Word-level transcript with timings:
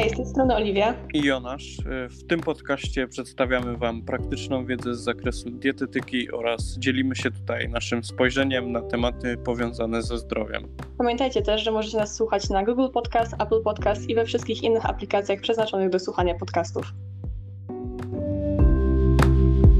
Hej, 0.00 0.10
z 0.10 0.16
tej 0.16 0.26
strony 0.26 0.54
Oliwia 0.54 0.94
i 1.14 1.22
Jonasz. 1.22 1.76
W 2.10 2.26
tym 2.26 2.40
podcaście 2.40 3.08
przedstawiamy 3.08 3.76
Wam 3.76 4.02
praktyczną 4.02 4.66
wiedzę 4.66 4.94
z 4.94 5.00
zakresu 5.00 5.50
dietetyki 5.50 6.32
oraz 6.32 6.78
dzielimy 6.78 7.16
się 7.16 7.30
tutaj 7.30 7.68
naszym 7.68 8.04
spojrzeniem 8.04 8.72
na 8.72 8.82
tematy 8.82 9.36
powiązane 9.36 10.02
ze 10.02 10.18
zdrowiem. 10.18 10.76
Pamiętajcie 10.98 11.42
też, 11.42 11.62
że 11.62 11.70
możecie 11.70 11.96
nas 11.96 12.16
słuchać 12.16 12.48
na 12.48 12.64
Google 12.64 12.88
Podcast, 12.94 13.32
Apple 13.32 13.62
Podcast 13.62 14.08
i 14.08 14.14
we 14.14 14.24
wszystkich 14.24 14.62
innych 14.62 14.86
aplikacjach 14.86 15.40
przeznaczonych 15.40 15.90
do 15.90 15.98
słuchania 15.98 16.34
podcastów. 16.34 16.92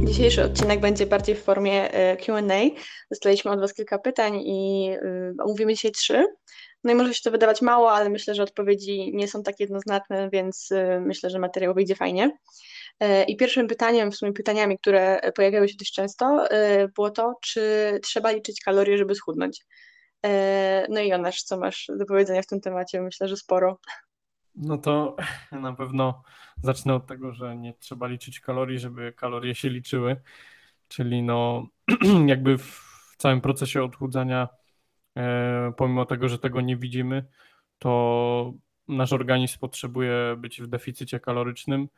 Dzisiejszy 0.05 0.45
odcinek 0.45 0.80
będzie 0.80 1.07
bardziej 1.07 1.34
w 1.34 1.43
formie 1.43 1.93
e, 1.93 2.16
QA. 2.16 2.41
Dostaliśmy 3.11 3.51
od 3.51 3.61
Was 3.61 3.75
kilka 3.75 3.98
pytań 3.98 4.41
i 4.45 4.91
e, 4.91 5.34
omówimy 5.45 5.75
dzisiaj 5.75 5.93
trzy. 5.93 6.27
No 6.84 6.93
i 6.93 6.95
może 6.95 7.15
się 7.15 7.20
to 7.25 7.30
wydawać 7.30 7.62
mało, 7.62 7.93
ale 7.93 8.11
myślę, 8.11 8.34
że 8.34 8.43
odpowiedzi 8.43 9.12
nie 9.15 9.29
są 9.29 9.43
tak 9.43 9.61
jednoznaczne, 9.61 10.30
więc 10.33 10.70
y, 10.70 11.01
myślę, 11.01 11.30
że 11.30 11.39
materiał 11.39 11.75
wyjdzie 11.75 11.95
fajnie. 11.95 12.39
E, 13.01 13.25
I 13.25 13.37
pierwszym 13.37 13.66
pytaniem, 13.66 14.11
w 14.11 14.16
sumie 14.16 14.33
pytaniami, 14.33 14.79
które 14.79 15.20
pojawiały 15.34 15.69
się 15.69 15.77
dość 15.79 15.93
często, 15.93 16.47
y, 16.53 16.89
było 16.89 17.11
to, 17.11 17.34
czy 17.43 17.62
trzeba 18.03 18.30
liczyć 18.30 18.61
kalorie, 18.61 18.98
żeby 18.98 19.15
schudnąć. 19.15 19.66
E, 20.27 20.87
no 20.89 21.01
i 21.01 21.09
Jonasz, 21.09 21.43
co 21.43 21.59
masz 21.59 21.91
do 21.98 22.06
powiedzenia 22.06 22.43
w 22.43 22.47
tym 22.47 22.61
temacie? 22.61 23.01
Myślę, 23.01 23.28
że 23.28 23.37
sporo. 23.37 23.78
No 24.55 24.78
to 24.78 25.17
na 25.53 25.73
pewno 25.73 26.23
zacznę 26.62 26.95
od 26.95 27.06
tego, 27.06 27.33
że 27.33 27.56
nie 27.56 27.75
trzeba 27.75 28.06
liczyć 28.06 28.41
kalorii, 28.41 28.78
żeby 28.78 29.12
kalorie 29.12 29.55
się 29.55 29.69
liczyły. 29.69 30.17
Czyli 30.89 31.23
no 31.23 31.67
jakby 32.27 32.59
w 32.59 33.15
całym 33.19 33.41
procesie 33.41 33.83
odchudzania 33.83 34.48
E, 34.48 34.59
pomimo 35.77 36.05
tego, 36.05 36.29
że 36.29 36.38
tego 36.38 36.60
nie 36.60 36.77
widzimy, 36.77 37.24
to 37.78 38.52
nasz 38.89 39.12
organizm 39.12 39.58
potrzebuje 39.58 40.36
być 40.39 40.62
w 40.62 40.67
deficycie 40.67 41.20
kalorycznym 41.20 41.89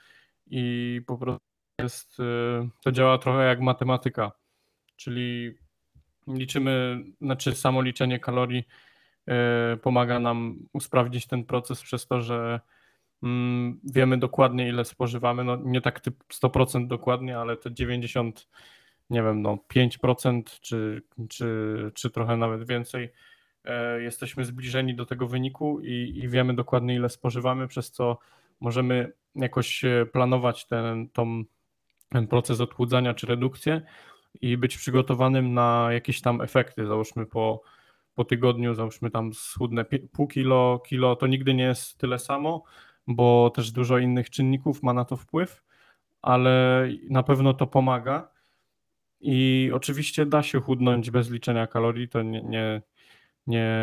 i 0.47 1.00
po 1.06 1.19
prostu 1.19 1.44
jest, 1.78 2.20
e, 2.20 2.69
to 2.84 2.92
działa 2.92 3.19
trochę 3.19 3.44
jak 3.44 3.60
matematyka, 3.60 4.32
czyli 4.97 5.55
liczymy, 6.27 7.05
znaczy 7.20 7.55
samo 7.55 7.82
liczenie 7.82 8.19
kalorii 8.19 8.64
e, 9.28 9.77
pomaga 9.77 10.19
nam 10.19 10.58
usprawnić 10.72 11.27
ten 11.27 11.44
proces 11.44 11.82
przez 11.82 12.06
to, 12.06 12.20
że 12.20 12.60
mm, 13.22 13.80
wiemy 13.84 14.19
dokładnie 14.19 14.69
ile 14.69 14.84
spożywamy, 14.84 15.44
no 15.44 15.56
nie 15.56 15.80
tak 15.80 16.00
typ 16.00 16.25
100% 16.32 16.86
dokładnie, 16.86 17.38
ale 17.38 17.56
te 17.56 17.75
90 17.75 18.48
nie 19.12 19.22
wiem, 19.22 19.42
no 19.42 19.58
5% 19.74 20.42
czy, 20.60 21.02
czy, 21.28 21.91
czy 21.94 22.10
trochę 22.10 22.36
nawet 22.36 22.68
więcej, 22.68 23.12
e, 23.64 24.02
jesteśmy 24.02 24.44
zbliżeni 24.44 24.94
do 24.94 25.06
tego 25.06 25.27
wyniku 25.27 25.80
i, 25.80 26.20
i 26.22 26.28
wiemy 26.28 26.54
dokładnie 26.54 26.94
ile 26.94 27.08
spożywamy, 27.08 27.69
przez 27.69 27.91
co 27.91 28.19
możemy 28.60 29.12
jakoś 29.34 29.84
e, 29.84 30.06
planować 30.12 30.66
ten, 30.66 31.08
tą, 31.08 31.44
ten 32.08 32.27
proces 32.27 32.60
odchudzania 32.60 33.14
czy 33.14 33.27
redukcję 33.27 33.82
i 34.41 34.56
być 34.56 34.77
przygotowanym 34.77 35.54
na 35.54 35.88
jakieś 35.91 36.20
tam 36.20 36.41
efekty, 36.41 36.86
załóżmy 36.86 37.26
po, 37.26 37.62
po 38.14 38.24
tygodniu, 38.24 38.74
załóżmy 38.74 39.10
tam 39.10 39.32
schudnę 39.34 39.84
pół 40.12 40.26
kilo, 40.26 40.82
kilo, 40.86 41.16
to 41.16 41.26
nigdy 41.26 41.54
nie 41.54 41.64
jest 41.64 41.98
tyle 41.98 42.19
samo, 42.19 42.62
bo 43.06 43.50
też 43.50 43.72
dużo 43.72 43.98
innych 43.98 44.30
czynników 44.30 44.82
ma 44.82 44.92
na 44.92 45.04
to 45.04 45.16
wpływ, 45.16 45.62
ale 46.22 46.88
na 47.10 47.22
pewno 47.22 47.54
to 47.54 47.66
pomaga 47.66 48.31
i 49.23 49.70
oczywiście 49.75 50.27
da 50.27 50.42
się 50.42 50.61
chudnąć 50.61 51.11
bez 51.11 51.31
liczenia 51.31 51.67
kalorii, 51.67 52.09
to 52.09 52.23
nie, 52.23 52.42
nie, 52.42 52.83
nie, 53.47 53.77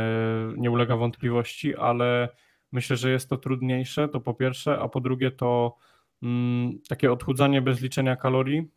nie 0.58 0.72
ulega 0.72 0.98
wątpliwości, 0.98 1.76
ale 1.76 2.30
myślę, 2.72 2.98
że 2.98 3.12
jest 3.12 3.30
to 3.30 3.38
trudniejsze, 3.38 4.08
to 4.08 4.20
po 4.20 4.34
pierwsze, 4.34 4.80
a 4.80 4.88
po 4.88 5.02
drugie 5.02 5.32
to 5.32 5.78
mm, 6.24 6.80
takie 6.90 7.12
odchudzanie 7.12 7.62
bez 7.62 7.82
liczenia 7.82 8.16
kalorii 8.16 8.70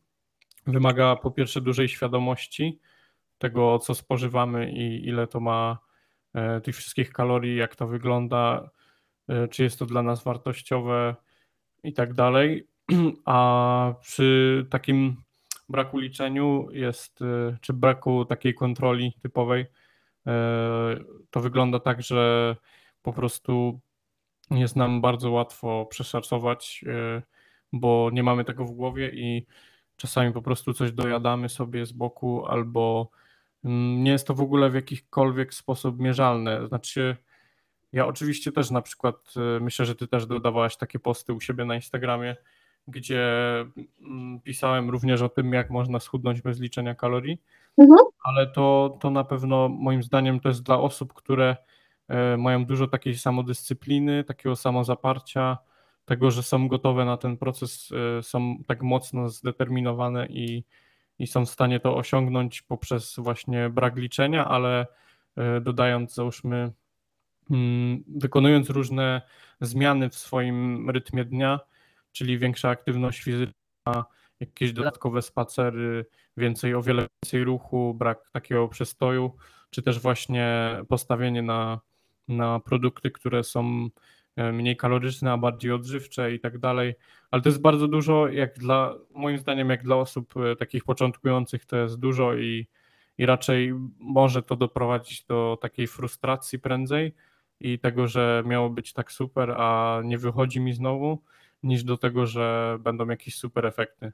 wymaga 0.66 1.16
po 1.16 1.30
pierwsze 1.30 1.60
dużej 1.60 1.88
świadomości 1.88 2.80
tego, 3.38 3.78
co 3.78 3.94
spożywamy 3.94 4.72
i 4.72 5.08
ile 5.08 5.26
to 5.26 5.40
ma 5.40 5.78
e, 6.34 6.60
tych 6.60 6.76
wszystkich 6.76 7.12
kalorii, 7.12 7.56
jak 7.56 7.76
to 7.76 7.86
wygląda, 7.86 8.70
e, 9.28 9.48
czy 9.48 9.62
jest 9.62 9.78
to 9.78 9.86
dla 9.86 10.02
nas 10.02 10.24
wartościowe 10.24 11.16
i 11.84 11.92
tak 11.92 12.14
dalej. 12.14 12.68
A 13.24 13.94
przy 14.00 14.66
takim 14.70 15.16
braku 15.68 15.98
liczeniu 15.98 16.68
jest, 16.72 17.22
y, 17.22 17.56
czy 17.60 17.72
braku 17.72 18.24
takiej 18.24 18.54
kontroli 18.54 19.12
typowej, 19.22 19.62
y, 19.62 19.66
to 21.30 21.40
wygląda 21.40 21.80
tak, 21.80 22.02
że 22.02 22.56
po 23.02 23.12
prostu 23.12 23.80
jest 24.50 24.76
nam 24.76 25.00
bardzo 25.00 25.30
łatwo 25.30 25.86
przeszacować, 25.86 26.84
y, 27.18 27.22
bo 27.72 28.10
nie 28.12 28.22
mamy 28.22 28.44
tego 28.44 28.64
w 28.64 28.72
głowie 28.72 29.10
i 29.14 29.46
czasami 29.96 30.32
po 30.32 30.42
prostu 30.42 30.72
coś 30.72 30.92
dojadamy 30.92 31.48
sobie 31.48 31.86
z 31.86 31.92
boku, 31.92 32.46
albo 32.46 33.10
mm, 33.64 34.04
nie 34.04 34.10
jest 34.10 34.26
to 34.26 34.34
w 34.34 34.40
ogóle 34.40 34.70
w 34.70 34.74
jakikolwiek 34.74 35.54
sposób 35.54 36.00
mierzalne. 36.00 36.68
Znaczy, 36.68 37.16
ja 37.92 38.06
oczywiście 38.06 38.52
też 38.52 38.70
na 38.70 38.82
przykład 38.82 39.34
myślę, 39.60 39.86
że 39.86 39.94
ty 39.94 40.08
też 40.08 40.26
dodawałaś 40.26 40.76
takie 40.76 40.98
posty 40.98 41.32
u 41.32 41.40
siebie 41.40 41.64
na 41.64 41.74
Instagramie, 41.74 42.36
gdzie 42.88 43.24
mm, 44.00 44.40
pisałem 44.40 44.90
również 44.90 45.22
o 45.22 45.28
tym, 45.28 45.52
jak 45.52 45.70
można 45.70 46.00
schudnąć 46.00 46.42
bez 46.42 46.60
liczenia 46.60 46.94
kalorii, 46.94 47.38
mhm. 47.78 48.00
ale 48.24 48.46
to, 48.46 48.98
to 49.00 49.10
na 49.10 49.24
pewno 49.24 49.68
moim 49.68 50.02
zdaniem 50.02 50.40
to 50.40 50.48
jest 50.48 50.62
dla 50.62 50.78
osób, 50.78 51.12
które 51.12 51.56
e, 52.08 52.36
mają 52.36 52.64
dużo 52.64 52.86
takiej 52.86 53.18
samodyscypliny, 53.18 54.24
takiego 54.24 54.56
samozaparcia, 54.56 55.58
tego, 56.04 56.30
że 56.30 56.42
są 56.42 56.68
gotowe 56.68 57.04
na 57.04 57.16
ten 57.16 57.36
proces, 57.36 57.90
e, 58.18 58.22
są 58.22 58.56
tak 58.66 58.82
mocno 58.82 59.28
zdeterminowane 59.28 60.26
i, 60.26 60.64
i 61.18 61.26
są 61.26 61.46
w 61.46 61.50
stanie 61.50 61.80
to 61.80 61.96
osiągnąć 61.96 62.62
poprzez 62.62 63.14
właśnie 63.18 63.70
brak 63.70 63.96
liczenia, 63.96 64.44
ale 64.44 64.86
e, 65.36 65.60
dodając, 65.60 66.14
załóżmy, 66.14 66.72
mm, 67.50 68.04
wykonując 68.16 68.70
różne 68.70 69.22
zmiany 69.60 70.10
w 70.10 70.14
swoim 70.14 70.90
rytmie 70.90 71.24
dnia, 71.24 71.60
czyli 72.12 72.38
większa 72.38 72.68
aktywność 72.68 73.22
fizyczna, 73.22 74.04
jakieś 74.40 74.72
dodatkowe 74.72 75.22
spacery, 75.22 76.06
więcej, 76.36 76.74
o 76.74 76.82
wiele 76.82 77.06
więcej 77.24 77.44
ruchu, 77.44 77.94
brak 77.94 78.30
takiego 78.30 78.68
przestoju, 78.68 79.36
czy 79.70 79.82
też 79.82 79.98
właśnie 79.98 80.76
postawienie 80.88 81.42
na, 81.42 81.80
na 82.28 82.60
produkty, 82.60 83.10
które 83.10 83.44
są 83.44 83.88
e, 84.36 84.52
mniej 84.52 84.76
kaloryczne, 84.76 85.32
a 85.32 85.36
bardziej 85.36 85.72
odżywcze 85.72 86.34
i 86.34 86.40
tak 86.40 86.58
dalej. 86.58 86.94
Ale 87.30 87.42
to 87.42 87.48
jest 87.48 87.60
bardzo 87.60 87.88
dużo, 87.88 88.28
jak 88.28 88.58
dla, 88.58 88.94
moim 89.10 89.38
zdaniem, 89.38 89.70
jak 89.70 89.82
dla 89.82 89.96
osób 89.96 90.34
e, 90.36 90.56
takich 90.56 90.84
początkujących, 90.84 91.64
to 91.64 91.76
jest 91.76 91.98
dużo 91.98 92.34
i, 92.34 92.66
i 93.18 93.26
raczej 93.26 93.74
może 93.98 94.42
to 94.42 94.56
doprowadzić 94.56 95.24
do 95.24 95.58
takiej 95.60 95.86
frustracji 95.86 96.58
prędzej 96.58 97.14
i 97.60 97.78
tego, 97.78 98.08
że 98.08 98.42
miało 98.46 98.70
być 98.70 98.92
tak 98.92 99.12
super, 99.12 99.50
a 99.50 100.00
nie 100.04 100.18
wychodzi 100.18 100.60
mi 100.60 100.72
znowu 100.72 101.22
niż 101.62 101.84
do 101.84 101.96
tego, 101.96 102.26
że 102.26 102.76
będą 102.80 103.08
jakieś 103.08 103.36
super 103.36 103.66
efekty. 103.66 104.12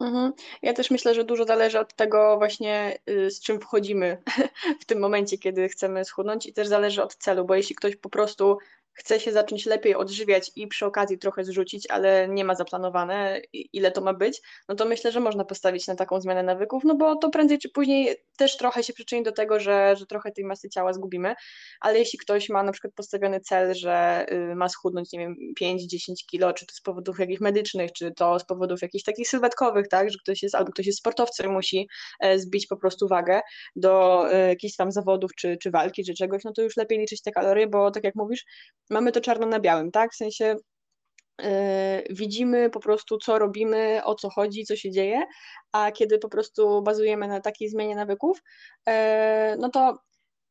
Mhm. 0.00 0.32
Ja 0.62 0.72
też 0.72 0.90
myślę, 0.90 1.14
że 1.14 1.24
dużo 1.24 1.44
zależy 1.44 1.78
od 1.80 1.94
tego 1.94 2.36
właśnie, 2.38 2.98
y, 3.10 3.30
z 3.30 3.40
czym 3.40 3.60
wchodzimy 3.60 4.22
w 4.82 4.84
tym 4.84 4.98
momencie, 4.98 5.38
kiedy 5.38 5.68
chcemy 5.68 6.04
schudnąć 6.04 6.46
i 6.46 6.52
też 6.52 6.68
zależy 6.68 7.02
od 7.02 7.16
celu, 7.16 7.44
bo 7.44 7.54
jeśli 7.54 7.76
ktoś 7.76 7.96
po 7.96 8.10
prostu 8.10 8.58
chce 8.94 9.20
się 9.20 9.32
zacząć 9.32 9.66
lepiej 9.66 9.94
odżywiać 9.94 10.50
i 10.56 10.66
przy 10.66 10.86
okazji 10.86 11.18
trochę 11.18 11.44
zrzucić, 11.44 11.90
ale 11.90 12.28
nie 12.28 12.44
ma 12.44 12.54
zaplanowane, 12.54 13.40
ile 13.52 13.90
to 13.90 14.00
ma 14.00 14.14
być, 14.14 14.40
no 14.68 14.74
to 14.74 14.84
myślę, 14.84 15.12
że 15.12 15.20
można 15.20 15.44
postawić 15.44 15.86
na 15.86 15.96
taką 15.96 16.20
zmianę 16.20 16.42
nawyków, 16.42 16.84
no 16.84 16.96
bo 16.96 17.16
to 17.16 17.30
prędzej 17.30 17.58
czy 17.58 17.68
później 17.70 18.16
też 18.36 18.56
trochę 18.56 18.82
się 18.82 18.92
przyczyni 18.92 19.22
do 19.22 19.32
tego, 19.32 19.60
że, 19.60 19.96
że 19.96 20.06
trochę 20.06 20.32
tej 20.32 20.44
masy 20.44 20.68
ciała 20.68 20.92
zgubimy, 20.92 21.34
ale 21.80 21.98
jeśli 21.98 22.18
ktoś 22.18 22.48
ma 22.48 22.62
na 22.62 22.72
przykład 22.72 22.94
postawiony 22.94 23.40
cel, 23.40 23.74
że 23.74 24.26
y, 24.32 24.54
ma 24.54 24.68
schudnąć, 24.68 25.12
nie 25.12 25.18
wiem, 25.18 25.36
5-10 25.60 25.76
kilo, 26.30 26.52
czy 26.52 26.66
to 26.66 26.74
z 26.74 26.80
powodów 26.80 27.18
jakichś 27.18 27.40
medycznych, 27.40 27.92
czy 27.92 28.12
to 28.16 28.38
z 28.38 28.44
powodów 28.44 28.82
jakichś 28.82 29.04
takich 29.04 29.28
sylwetkowych, 29.28 29.88
tak, 29.88 30.10
że 30.10 30.18
ktoś 30.22 30.42
jest, 30.42 30.54
albo 30.54 30.72
ktoś 30.72 30.86
jest 30.86 30.98
sportowcem 30.98 31.52
musi 31.52 31.88
e, 32.20 32.38
zbić 32.38 32.66
po 32.66 32.76
prostu 32.76 33.08
wagę 33.08 33.40
do 33.76 34.24
e, 34.32 34.48
jakichś 34.48 34.76
tam 34.76 34.92
zawodów, 34.92 35.30
czy, 35.34 35.56
czy 35.62 35.70
walki, 35.70 36.04
czy 36.04 36.14
czegoś, 36.14 36.44
no 36.44 36.52
to 36.52 36.62
już 36.62 36.76
lepiej 36.76 36.98
liczyć 36.98 37.22
te 37.22 37.30
kalorie, 37.30 37.66
bo 37.66 37.90
tak 37.90 38.04
jak 38.04 38.14
mówisz, 38.14 38.44
mamy 38.90 39.12
to 39.12 39.20
czarno 39.20 39.46
na 39.46 39.60
białym, 39.60 39.90
tak? 39.90 40.12
W 40.12 40.16
sensie 40.16 40.56
yy, 41.40 41.46
widzimy 42.10 42.70
po 42.70 42.80
prostu, 42.80 43.18
co 43.18 43.38
robimy, 43.38 44.00
o 44.04 44.14
co 44.14 44.30
chodzi, 44.30 44.64
co 44.64 44.76
się 44.76 44.90
dzieje, 44.90 45.22
a 45.72 45.92
kiedy 45.92 46.18
po 46.18 46.28
prostu 46.28 46.82
bazujemy 46.82 47.28
na 47.28 47.40
takiej 47.40 47.68
zmianie 47.68 47.96
nawyków, 47.96 48.42
yy, 48.86 48.92
no 49.58 49.68
to 49.68 49.98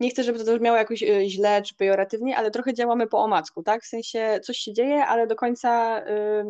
nie 0.02 0.10
chcę, 0.10 0.24
żeby 0.24 0.46
to 0.46 0.54
brzmiało 0.54 0.78
jakoś 0.78 1.04
e, 1.04 1.30
źle 1.30 1.62
czy 1.62 1.76
pejoratywnie, 1.76 2.38
ale 2.38 2.52
trochę 2.52 2.74
działamy 2.74 3.08
po 3.08 3.24
omacku, 3.24 3.64
tak? 3.64 3.84
W 3.84 3.88
sensie 3.88 4.40
coś 4.44 4.58
się 4.58 4.74
dzieje, 4.74 5.06
ale 5.06 5.28
do 5.28 5.36
końca 5.36 6.02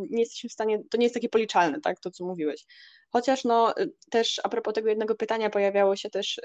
nie 0.10 0.20
jesteśmy 0.20 0.50
w 0.50 0.54
stanie, 0.54 0.80
to 0.90 0.98
nie 0.98 1.06
jest 1.06 1.16
takie 1.16 1.30
policzalne, 1.30 1.82
tak? 1.82 2.00
To, 2.00 2.12
co 2.12 2.26
mówiłeś. 2.26 2.66
Chociaż 3.10 3.44
no 3.44 3.74
też 4.10 4.42
a 4.44 4.50
propos 4.50 4.74
tego 4.74 4.90
jednego 4.90 5.16
pytania 5.16 5.50
pojawiało 5.50 5.96
się 5.96 6.10
też, 6.10 6.42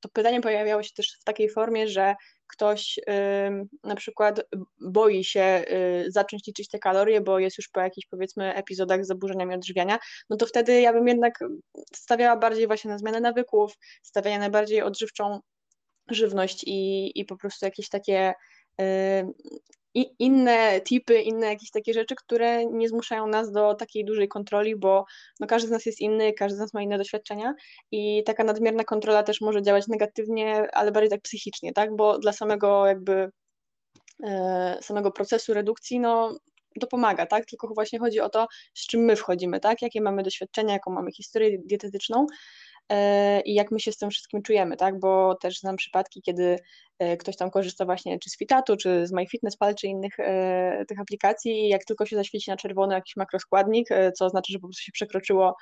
to 0.00 0.08
pytanie 0.08 0.40
pojawiało 0.40 0.82
się 0.82 0.90
też 0.94 1.16
w 1.20 1.24
takiej 1.24 1.48
formie, 1.50 1.88
że 1.88 2.14
ktoś 2.52 3.00
na 3.84 3.94
przykład 3.94 4.40
boi 4.80 5.24
się 5.24 5.64
zacząć 6.08 6.46
liczyć 6.46 6.68
te 6.68 6.78
kalorie, 6.78 7.20
bo 7.20 7.38
jest 7.38 7.58
już 7.58 7.68
po 7.68 7.80
jakichś 7.80 8.06
powiedzmy 8.06 8.54
epizodach 8.54 9.04
z 9.04 9.08
zaburzeniami 9.08 9.54
odżywiania, 9.54 9.98
no 10.30 10.36
to 10.36 10.46
wtedy 10.46 10.80
ja 10.80 10.92
bym 10.92 11.08
jednak 11.08 11.38
stawiała 11.94 12.36
bardziej 12.36 12.66
właśnie 12.66 12.90
na 12.90 12.98
zmianę 12.98 13.20
nawyków, 13.20 13.72
stawiania 14.02 14.38
na 14.38 14.50
bardziej 14.50 14.82
odżywczą 14.82 15.40
żywność 16.10 16.64
i, 16.66 17.12
i 17.20 17.24
po 17.24 17.36
prostu 17.36 17.64
jakieś 17.66 17.88
takie 17.88 18.34
i 19.94 20.14
inne 20.18 20.80
tipy, 20.80 21.20
inne 21.20 21.46
jakieś 21.46 21.70
takie 21.70 21.94
rzeczy, 21.94 22.14
które 22.14 22.66
nie 22.66 22.88
zmuszają 22.88 23.26
nas 23.26 23.52
do 23.52 23.74
takiej 23.74 24.04
dużej 24.04 24.28
kontroli, 24.28 24.76
bo 24.76 25.04
no 25.40 25.46
każdy 25.46 25.68
z 25.68 25.70
nas 25.70 25.86
jest 25.86 26.00
inny, 26.00 26.32
każdy 26.32 26.56
z 26.56 26.60
nas 26.60 26.74
ma 26.74 26.82
inne 26.82 26.98
doświadczenia 26.98 27.54
i 27.90 28.22
taka 28.24 28.44
nadmierna 28.44 28.84
kontrola 28.84 29.22
też 29.22 29.40
może 29.40 29.62
działać 29.62 29.88
negatywnie, 29.88 30.68
ale 30.72 30.92
bardziej 30.92 31.10
tak 31.10 31.20
psychicznie, 31.20 31.72
tak? 31.72 31.96
Bo 31.96 32.18
dla 32.18 32.32
samego 32.32 32.86
jakby 32.86 33.30
e, 34.24 34.78
samego 34.82 35.10
procesu 35.10 35.54
redukcji, 35.54 36.00
no 36.00 36.38
to 36.80 36.86
pomaga, 36.86 37.26
tak? 37.26 37.46
Tylko 37.46 37.68
właśnie 37.74 37.98
chodzi 37.98 38.20
o 38.20 38.28
to, 38.28 38.46
z 38.74 38.86
czym 38.86 39.00
my 39.00 39.16
wchodzimy, 39.16 39.60
tak? 39.60 39.82
Jakie 39.82 40.00
mamy 40.00 40.22
doświadczenia, 40.22 40.72
jaką 40.72 40.90
mamy 40.90 41.12
historię 41.12 41.58
dietetyczną 41.64 42.26
i 43.44 43.54
jak 43.54 43.70
my 43.70 43.80
się 43.80 43.92
z 43.92 43.96
tym 43.96 44.10
wszystkim 44.10 44.42
czujemy, 44.42 44.76
tak? 44.76 44.98
Bo 44.98 45.34
też 45.34 45.58
znam 45.58 45.76
przypadki, 45.76 46.22
kiedy 46.22 46.58
e, 46.98 47.16
ktoś 47.16 47.36
tam 47.36 47.50
korzysta 47.50 47.84
właśnie 47.84 48.18
czy 48.18 48.30
z 48.30 48.38
Fitatu, 48.38 48.76
czy 48.76 49.06
z 49.06 49.12
MyFitnessPal, 49.12 49.74
czy 49.74 49.86
innych 49.86 50.20
e, 50.20 50.84
tych 50.88 51.00
aplikacji 51.00 51.52
i 51.52 51.68
jak 51.68 51.84
tylko 51.84 52.06
się 52.06 52.16
zaświeci 52.16 52.50
na 52.50 52.56
czerwono 52.56 52.94
jakiś 52.94 53.16
makroskładnik, 53.16 53.88
co 54.18 54.24
oznacza, 54.26 54.52
że 54.52 54.58
po 54.58 54.66
prostu 54.66 54.82
się 54.82 54.92
przekroczyło 54.92 55.56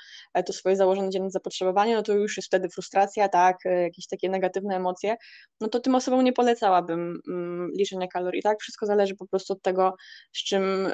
to 0.47 0.53
swoje 0.53 0.77
założone 0.77 1.11
dzienne 1.11 1.31
zapotrzebowanie, 1.31 1.95
no 1.95 2.03
to 2.03 2.13
już 2.13 2.37
jest 2.37 2.47
wtedy 2.47 2.69
frustracja, 2.69 3.29
tak? 3.29 3.57
Jakieś 3.65 4.07
takie 4.07 4.29
negatywne 4.29 4.77
emocje, 4.77 5.17
no 5.61 5.69
to 5.69 5.81
tym 5.81 5.95
osobom 5.95 6.25
nie 6.25 6.33
polecałabym 6.33 7.21
mm, 7.29 7.71
liczenia 7.79 8.07
kalorii, 8.09 8.43
tak? 8.43 8.61
Wszystko 8.61 8.87
zależy 8.87 9.17
po 9.17 9.27
prostu 9.27 9.53
od 9.53 9.63
tego, 9.63 9.95
z 10.33 10.45
czym, 10.45 10.89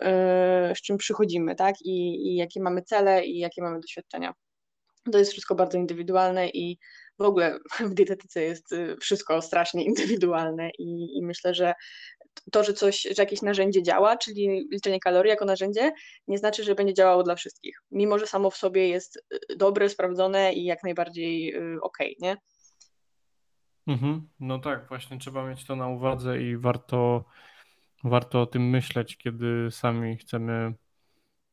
z 0.77 0.82
czym 0.82 0.97
przychodzimy, 0.97 1.55
tak? 1.55 1.75
I, 1.85 2.29
i 2.29 2.37
jakie 2.37 2.62
mamy 2.62 2.82
cele 2.82 3.27
i 3.27 3.39
jakie 3.39 3.62
mamy 3.62 3.81
doświadczenia. 3.81 4.45
To 5.12 5.19
jest 5.19 5.32
wszystko 5.32 5.55
bardzo 5.55 5.79
indywidualne 5.79 6.49
i 6.49 6.79
w 7.19 7.23
ogóle 7.23 7.58
w 7.91 7.94
dietetyce 7.94 8.43
jest 8.43 8.73
y, 8.73 8.97
wszystko 9.00 9.43
strasznie 9.43 9.85
indywidualne 9.91 10.70
i, 10.79 11.19
i 11.19 11.25
myślę, 11.25 11.55
że 11.55 11.75
to, 12.53 12.64
że 12.64 12.73
coś, 12.73 13.03
że 13.03 13.23
jakieś 13.23 13.43
narzędzie 13.43 13.82
działa, 13.82 14.17
czyli 14.17 14.69
liczenie 14.73 15.00
kalorii 15.00 15.31
jako 15.31 15.44
narzędzie, 15.44 15.93
nie 16.29 16.38
znaczy, 16.38 16.64
że 16.64 16.75
będzie 16.75 16.94
działało 16.94 17.23
dla 17.23 17.35
wszystkich. 17.35 17.82
Mimo, 17.91 18.19
że 18.19 18.26
samo 18.26 18.50
w 18.50 18.56
sobie 18.56 18.88
jest 18.88 19.17
y, 19.17 19.56
dobre, 19.56 19.88
sprawdzone 19.88 20.53
i 20.53 20.64
jak 20.64 20.82
najbardziej 20.82 21.56
y, 21.56 21.79
okej, 21.82 22.17
okay, 22.17 22.29
nie? 22.29 22.37
Mhm. 23.87 24.29
No 24.41 24.58
tak, 24.58 24.88
właśnie 24.88 25.19
trzeba 25.19 25.49
mieć 25.49 25.64
to 25.64 25.76
na 25.76 25.88
uwadze 25.88 26.43
i 26.43 26.56
warto, 26.56 27.25
warto 28.05 28.43
o 28.43 28.47
tym 28.47 28.70
myśleć, 28.70 29.17
kiedy 29.17 29.70
sami 29.70 30.17
chcemy 30.17 30.75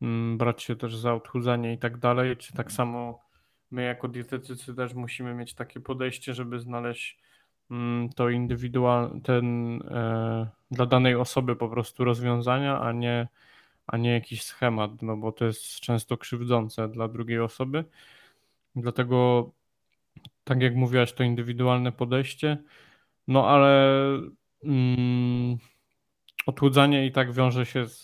mm, 0.02 0.38
brać 0.38 0.64
się 0.64 0.76
też 0.76 0.96
za 0.96 1.14
odchudzanie 1.14 1.74
i 1.74 1.78
tak 1.78 1.98
dalej, 1.98 2.38
czy 2.38 2.54
tak 2.54 2.72
samo 2.72 3.20
my 3.74 3.84
jako 3.84 4.08
dietetycy 4.08 4.76
też 4.76 4.94
musimy 4.94 5.34
mieć 5.34 5.54
takie 5.54 5.80
podejście, 5.80 6.34
żeby 6.34 6.60
znaleźć 6.60 7.20
mm, 7.72 8.10
to 8.10 8.30
indywidualne, 8.30 9.22
ten 9.22 9.76
e, 9.82 10.50
dla 10.72 10.86
danej 10.86 11.16
osoby 11.16 11.56
po 11.56 11.70
prostu 11.70 12.04
rozwiązania, 12.04 12.80
a 12.80 12.92
nie, 12.92 13.28
a 13.88 13.98
nie 13.98 14.12
jakiś 14.12 14.44
schemat, 14.44 15.02
no 15.02 15.18
bo 15.18 15.32
to 15.32 15.46
jest 15.46 15.80
często 15.80 16.18
krzywdzące 16.18 16.90
dla 16.90 17.08
drugiej 17.08 17.40
osoby. 17.40 17.86
Dlatego, 18.76 19.52
tak 20.44 20.62
jak 20.62 20.76
mówiłaś, 20.76 21.14
to 21.14 21.24
indywidualne 21.24 21.92
podejście, 21.92 22.58
no 23.28 23.48
ale 23.50 23.98
mm, 24.64 25.58
odchudzanie 26.46 27.06
i 27.06 27.12
tak 27.12 27.34
wiąże 27.34 27.66
się 27.66 27.88
z, 27.88 28.04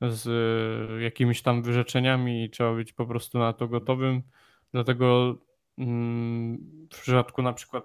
z 0.00 1.02
jakimiś 1.02 1.42
tam 1.42 1.62
wyrzeczeniami 1.62 2.44
i 2.44 2.50
trzeba 2.50 2.74
być 2.74 2.92
po 2.92 3.06
prostu 3.06 3.38
na 3.38 3.52
to 3.52 3.68
gotowym. 3.68 4.22
Dlatego 4.74 5.36
mm, 5.78 6.88
w 6.92 7.00
przypadku 7.00 7.42
na 7.42 7.52
przykład 7.52 7.84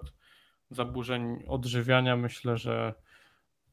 zaburzeń 0.70 1.44
odżywiania 1.48 2.16
myślę, 2.16 2.56
że, 2.56 2.94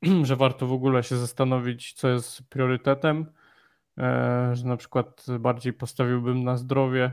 że 0.24 0.36
warto 0.36 0.68
w 0.68 0.72
ogóle 0.72 1.04
się 1.04 1.18
zastanowić, 1.18 1.94
co 1.94 2.08
jest 2.08 2.50
priorytetem, 2.50 3.26
e, 3.98 4.52
że 4.56 4.68
na 4.68 4.78
przykład 4.78 5.26
bardziej 5.40 5.74
postawiłbym 5.74 6.44
na 6.44 6.58
zdrowie 6.58 7.12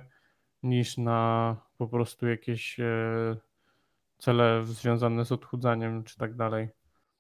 niż 0.62 0.98
na 0.98 1.56
po 1.78 1.88
prostu 1.88 2.26
jakieś 2.26 2.80
e, 2.80 3.36
cele 4.18 4.64
związane 4.64 5.24
z 5.24 5.32
odchudzaniem 5.32 6.04
czy 6.04 6.16
tak 6.16 6.34
dalej. 6.34 6.68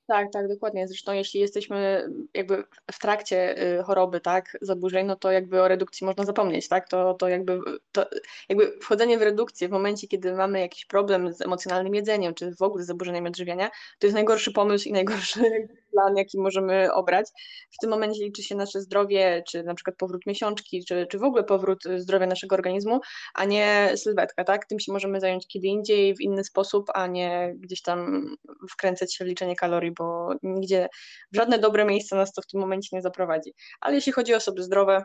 Tak, 0.06 0.32
tak, 0.32 0.48
dokładnie. 0.48 0.88
Zresztą 0.88 1.12
jeśli 1.12 1.40
jesteśmy 1.40 2.08
jakby 2.34 2.64
w 2.92 2.98
trakcie 2.98 3.62
y, 3.78 3.82
choroby, 3.82 4.20
tak, 4.20 4.56
zaburzeń, 4.60 5.06
no 5.06 5.16
to 5.16 5.32
jakby 5.32 5.62
o 5.62 5.68
redukcji 5.68 6.06
można 6.06 6.24
zapomnieć, 6.24 6.68
tak? 6.68 6.88
To, 6.88 7.14
to 7.14 7.28
jakby 7.28 7.60
to 7.92 8.06
jakby 8.48 8.78
wchodzenie 8.80 9.18
w 9.18 9.22
redukcję 9.22 9.68
w 9.68 9.70
momencie, 9.70 10.08
kiedy 10.08 10.32
mamy 10.32 10.60
jakiś 10.60 10.86
problem 10.86 11.32
z 11.32 11.40
emocjonalnym 11.40 11.94
jedzeniem, 11.94 12.34
czy 12.34 12.54
w 12.54 12.62
ogóle 12.62 12.84
z 12.84 12.86
zaburzeniami 12.86 13.28
odżywiania, 13.28 13.70
to 13.98 14.06
jest 14.06 14.14
najgorszy 14.14 14.52
pomysł 14.52 14.88
i 14.88 14.92
najgorszy 14.92 15.40
plan, 15.94 16.16
jaki 16.16 16.38
możemy 16.38 16.92
obrać. 16.92 17.26
W 17.72 17.78
tym 17.80 17.90
momencie 17.90 18.24
liczy 18.24 18.42
się 18.42 18.54
nasze 18.54 18.80
zdrowie, 18.80 19.42
czy 19.48 19.62
na 19.62 19.74
przykład 19.74 19.96
powrót 19.96 20.26
miesiączki, 20.26 20.84
czy, 20.84 21.06
czy 21.10 21.18
w 21.18 21.24
ogóle 21.24 21.44
powrót 21.44 21.78
zdrowia 21.96 22.26
naszego 22.26 22.54
organizmu, 22.56 23.00
a 23.34 23.44
nie 23.44 23.92
sylwetka, 23.96 24.44
tak? 24.44 24.66
Tym 24.66 24.80
się 24.80 24.92
możemy 24.92 25.20
zająć 25.20 25.46
kiedy 25.46 25.66
indziej, 25.66 26.14
w 26.14 26.20
inny 26.20 26.44
sposób, 26.44 26.90
a 26.94 27.06
nie 27.06 27.54
gdzieś 27.58 27.82
tam 27.82 28.26
wkręcać 28.70 29.14
się 29.14 29.24
w 29.24 29.28
liczenie 29.28 29.56
kalorii, 29.56 29.92
bo 29.98 30.34
nigdzie 30.42 30.88
żadne 31.32 31.58
dobre 31.58 31.84
miejsce 31.84 32.16
nas 32.16 32.32
to 32.32 32.42
w 32.42 32.46
tym 32.46 32.60
momencie 32.60 32.96
nie 32.96 33.02
zaprowadzi. 33.02 33.54
Ale 33.80 33.94
jeśli 33.94 34.12
chodzi 34.12 34.34
o 34.34 34.36
osoby 34.36 34.62
zdrowe, 34.62 35.04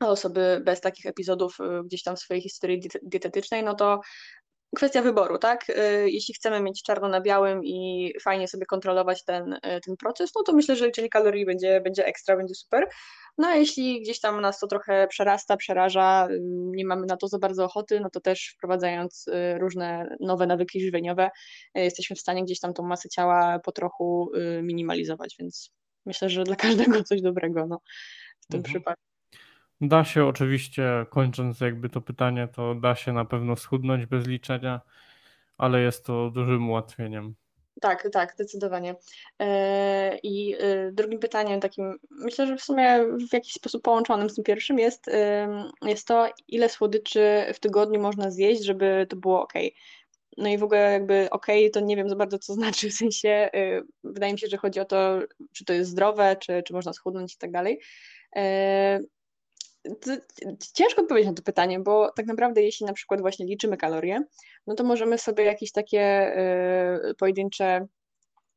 osoby 0.00 0.60
bez 0.64 0.80
takich 0.80 1.06
epizodów 1.06 1.56
y, 1.60 1.84
gdzieś 1.84 2.02
tam 2.02 2.16
w 2.16 2.20
swojej 2.20 2.42
historii 2.42 2.82
dietetycznej, 3.02 3.62
no 3.62 3.74
to 3.74 4.00
kwestia 4.74 5.02
wyboru, 5.02 5.38
tak? 5.38 5.70
Y, 5.70 6.10
jeśli 6.10 6.34
chcemy 6.34 6.60
mieć 6.60 6.82
czarno 6.82 7.08
na 7.08 7.20
białym 7.20 7.64
i 7.64 8.10
fajnie 8.22 8.48
sobie 8.48 8.66
kontrolować 8.66 9.24
ten, 9.24 9.52
y, 9.52 9.60
ten 9.86 9.96
proces, 9.96 10.30
no 10.36 10.42
to 10.42 10.52
myślę, 10.52 10.76
że 10.76 10.86
liczenie 10.86 11.08
kalorii 11.08 11.46
będzie, 11.46 11.80
będzie 11.80 12.06
ekstra, 12.06 12.36
będzie 12.36 12.54
super. 12.54 12.88
No 13.38 13.48
a 13.48 13.54
jeśli 13.54 14.00
gdzieś 14.02 14.20
tam 14.20 14.40
nas 14.40 14.58
to 14.58 14.66
trochę 14.66 15.06
przerasta, 15.08 15.56
przeraża, 15.56 16.28
y, 16.30 16.38
nie 16.76 16.86
mamy 16.86 17.06
na 17.06 17.16
to 17.16 17.28
za 17.28 17.38
bardzo 17.38 17.64
ochoty, 17.64 18.00
no 18.00 18.10
to 18.10 18.20
też 18.20 18.54
wprowadzając 18.56 19.26
różne 19.60 20.16
nowe 20.20 20.46
nawyki 20.46 20.80
żywieniowe, 20.80 21.30
jesteśmy 21.74 22.16
w 22.16 22.20
stanie 22.20 22.44
gdzieś 22.44 22.60
tam 22.60 22.74
tą 22.74 22.82
masę 22.82 23.08
ciała 23.08 23.58
po 23.58 23.72
trochu 23.72 24.30
minimalizować, 24.62 25.36
więc 25.38 25.70
myślę, 26.06 26.30
że 26.30 26.44
dla 26.44 26.56
każdego 26.56 27.04
coś 27.04 27.22
dobrego 27.22 27.66
no, 27.66 27.80
w 28.40 28.46
tym 28.46 28.58
mhm. 28.58 28.74
przypadku. 28.74 29.13
Da 29.80 30.04
się 30.04 30.24
oczywiście, 30.24 31.06
kończąc 31.10 31.60
jakby 31.60 31.88
to 31.88 32.00
pytanie, 32.00 32.48
to 32.48 32.74
da 32.74 32.94
się 32.94 33.12
na 33.12 33.24
pewno 33.24 33.56
schudnąć 33.56 34.06
bez 34.06 34.26
liczenia, 34.26 34.80
ale 35.58 35.80
jest 35.80 36.06
to 36.06 36.30
dużym 36.30 36.70
ułatwieniem. 36.70 37.34
Tak, 37.80 38.08
tak, 38.12 38.32
zdecydowanie. 38.32 38.94
E, 39.40 40.18
I 40.22 40.54
e, 40.58 40.92
drugim 40.92 41.18
pytaniem 41.18 41.60
takim, 41.60 41.98
myślę, 42.10 42.46
że 42.46 42.56
w 42.56 42.62
sumie 42.62 43.04
w 43.30 43.32
jakiś 43.32 43.52
sposób 43.52 43.82
połączonym 43.82 44.30
z 44.30 44.34
tym 44.34 44.44
pierwszym 44.44 44.78
jest, 44.78 45.10
jest 45.82 46.08
to, 46.08 46.28
ile 46.48 46.68
słodyczy 46.68 47.44
w 47.54 47.60
tygodniu 47.60 48.00
można 48.00 48.30
zjeść, 48.30 48.64
żeby 48.64 49.06
to 49.08 49.16
było 49.16 49.42
ok. 49.42 49.52
No 50.36 50.48
i 50.48 50.58
w 50.58 50.62
ogóle 50.62 50.92
jakby 50.92 51.28
ok, 51.30 51.46
to 51.72 51.80
nie 51.80 51.96
wiem 51.96 52.08
za 52.08 52.16
bardzo 52.16 52.38
co 52.38 52.54
znaczy, 52.60 52.90
w 52.90 52.94
sensie 52.94 53.28
e, 53.28 53.82
wydaje 54.04 54.32
mi 54.32 54.38
się, 54.38 54.46
że 54.46 54.56
chodzi 54.56 54.80
o 54.80 54.84
to, 54.84 55.20
czy 55.52 55.64
to 55.64 55.72
jest 55.72 55.90
zdrowe, 55.90 56.36
czy, 56.40 56.62
czy 56.66 56.72
można 56.72 56.92
schudnąć 56.92 57.34
i 57.34 57.38
tak 57.38 57.50
dalej 57.50 57.80
ciężko 60.74 61.02
odpowiedzieć 61.02 61.28
na 61.28 61.34
to 61.34 61.42
pytanie, 61.42 61.80
bo 61.80 62.12
tak 62.16 62.26
naprawdę 62.26 62.62
jeśli 62.62 62.86
na 62.86 62.92
przykład 62.92 63.20
właśnie 63.20 63.46
liczymy 63.46 63.76
kalorie, 63.76 64.20
no 64.66 64.74
to 64.74 64.84
możemy 64.84 65.18
sobie 65.18 65.44
jakieś 65.44 65.72
takie 65.72 66.34
y, 67.10 67.14
pojedyncze 67.14 67.86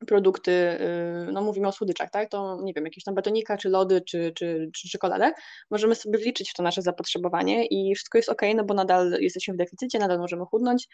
produkty, 0.07 0.51
y, 0.51 1.31
no 1.31 1.41
mówimy 1.41 1.67
o 1.67 1.71
słodyczach, 1.71 2.09
tak, 2.11 2.29
to 2.29 2.57
nie 2.63 2.73
wiem, 2.73 2.85
jakieś 2.85 3.03
tam 3.03 3.15
batonika, 3.15 3.57
czy 3.57 3.69
lody, 3.69 4.01
czy, 4.01 4.31
czy, 4.35 4.69
czy 4.75 4.89
czekoladę, 4.89 5.31
możemy 5.71 5.95
sobie 5.95 6.19
wliczyć 6.19 6.51
w 6.51 6.53
to 6.53 6.63
nasze 6.63 6.81
zapotrzebowanie 6.81 7.65
i 7.65 7.95
wszystko 7.95 8.17
jest 8.17 8.29
ok, 8.29 8.41
no 8.55 8.63
bo 8.63 8.73
nadal 8.73 9.17
jesteśmy 9.19 9.53
w 9.53 9.57
deficycie, 9.57 9.99
nadal 9.99 10.19
możemy 10.19 10.45
chudnąć. 10.45 10.87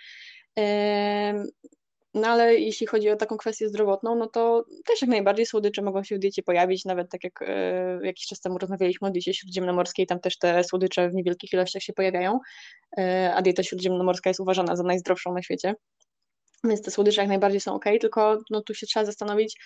No 2.13 2.27
ale 2.27 2.55
jeśli 2.55 2.87
chodzi 2.87 3.09
o 3.09 3.15
taką 3.15 3.37
kwestię 3.37 3.69
zdrowotną, 3.69 4.15
no 4.15 4.27
to 4.27 4.65
też 4.85 5.01
jak 5.01 5.09
najbardziej 5.09 5.45
słodycze 5.45 5.81
mogą 5.81 6.03
się 6.03 6.15
w 6.15 6.19
diecie 6.19 6.43
pojawić, 6.43 6.85
nawet 6.85 7.09
tak 7.09 7.23
jak 7.23 7.41
e, 7.41 7.99
jakiś 8.03 8.27
czas 8.27 8.39
temu 8.39 8.57
rozmawialiśmy 8.57 9.07
o 9.07 9.11
diecie 9.11 9.33
śródziemnomorskiej, 9.33 10.07
tam 10.07 10.19
też 10.19 10.37
te 10.37 10.63
słodycze 10.63 11.09
w 11.09 11.13
niewielkich 11.13 11.53
ilościach 11.53 11.83
się 11.83 11.93
pojawiają, 11.93 12.39
e, 12.97 13.33
a 13.35 13.41
dieta 13.41 13.63
śródziemnomorska 13.63 14.29
jest 14.29 14.39
uważana 14.39 14.75
za 14.75 14.83
najzdrowszą 14.83 15.33
na 15.33 15.41
świecie. 15.41 15.75
Więc 16.63 16.81
te 16.81 16.91
słodycze 16.91 17.21
jak 17.21 17.29
najbardziej 17.29 17.59
są 17.61 17.73
ok, 17.73 17.85
tylko 18.01 18.39
no, 18.49 18.61
tu 18.61 18.73
się 18.73 18.87
trzeba 18.87 19.05
zastanowić 19.05 19.57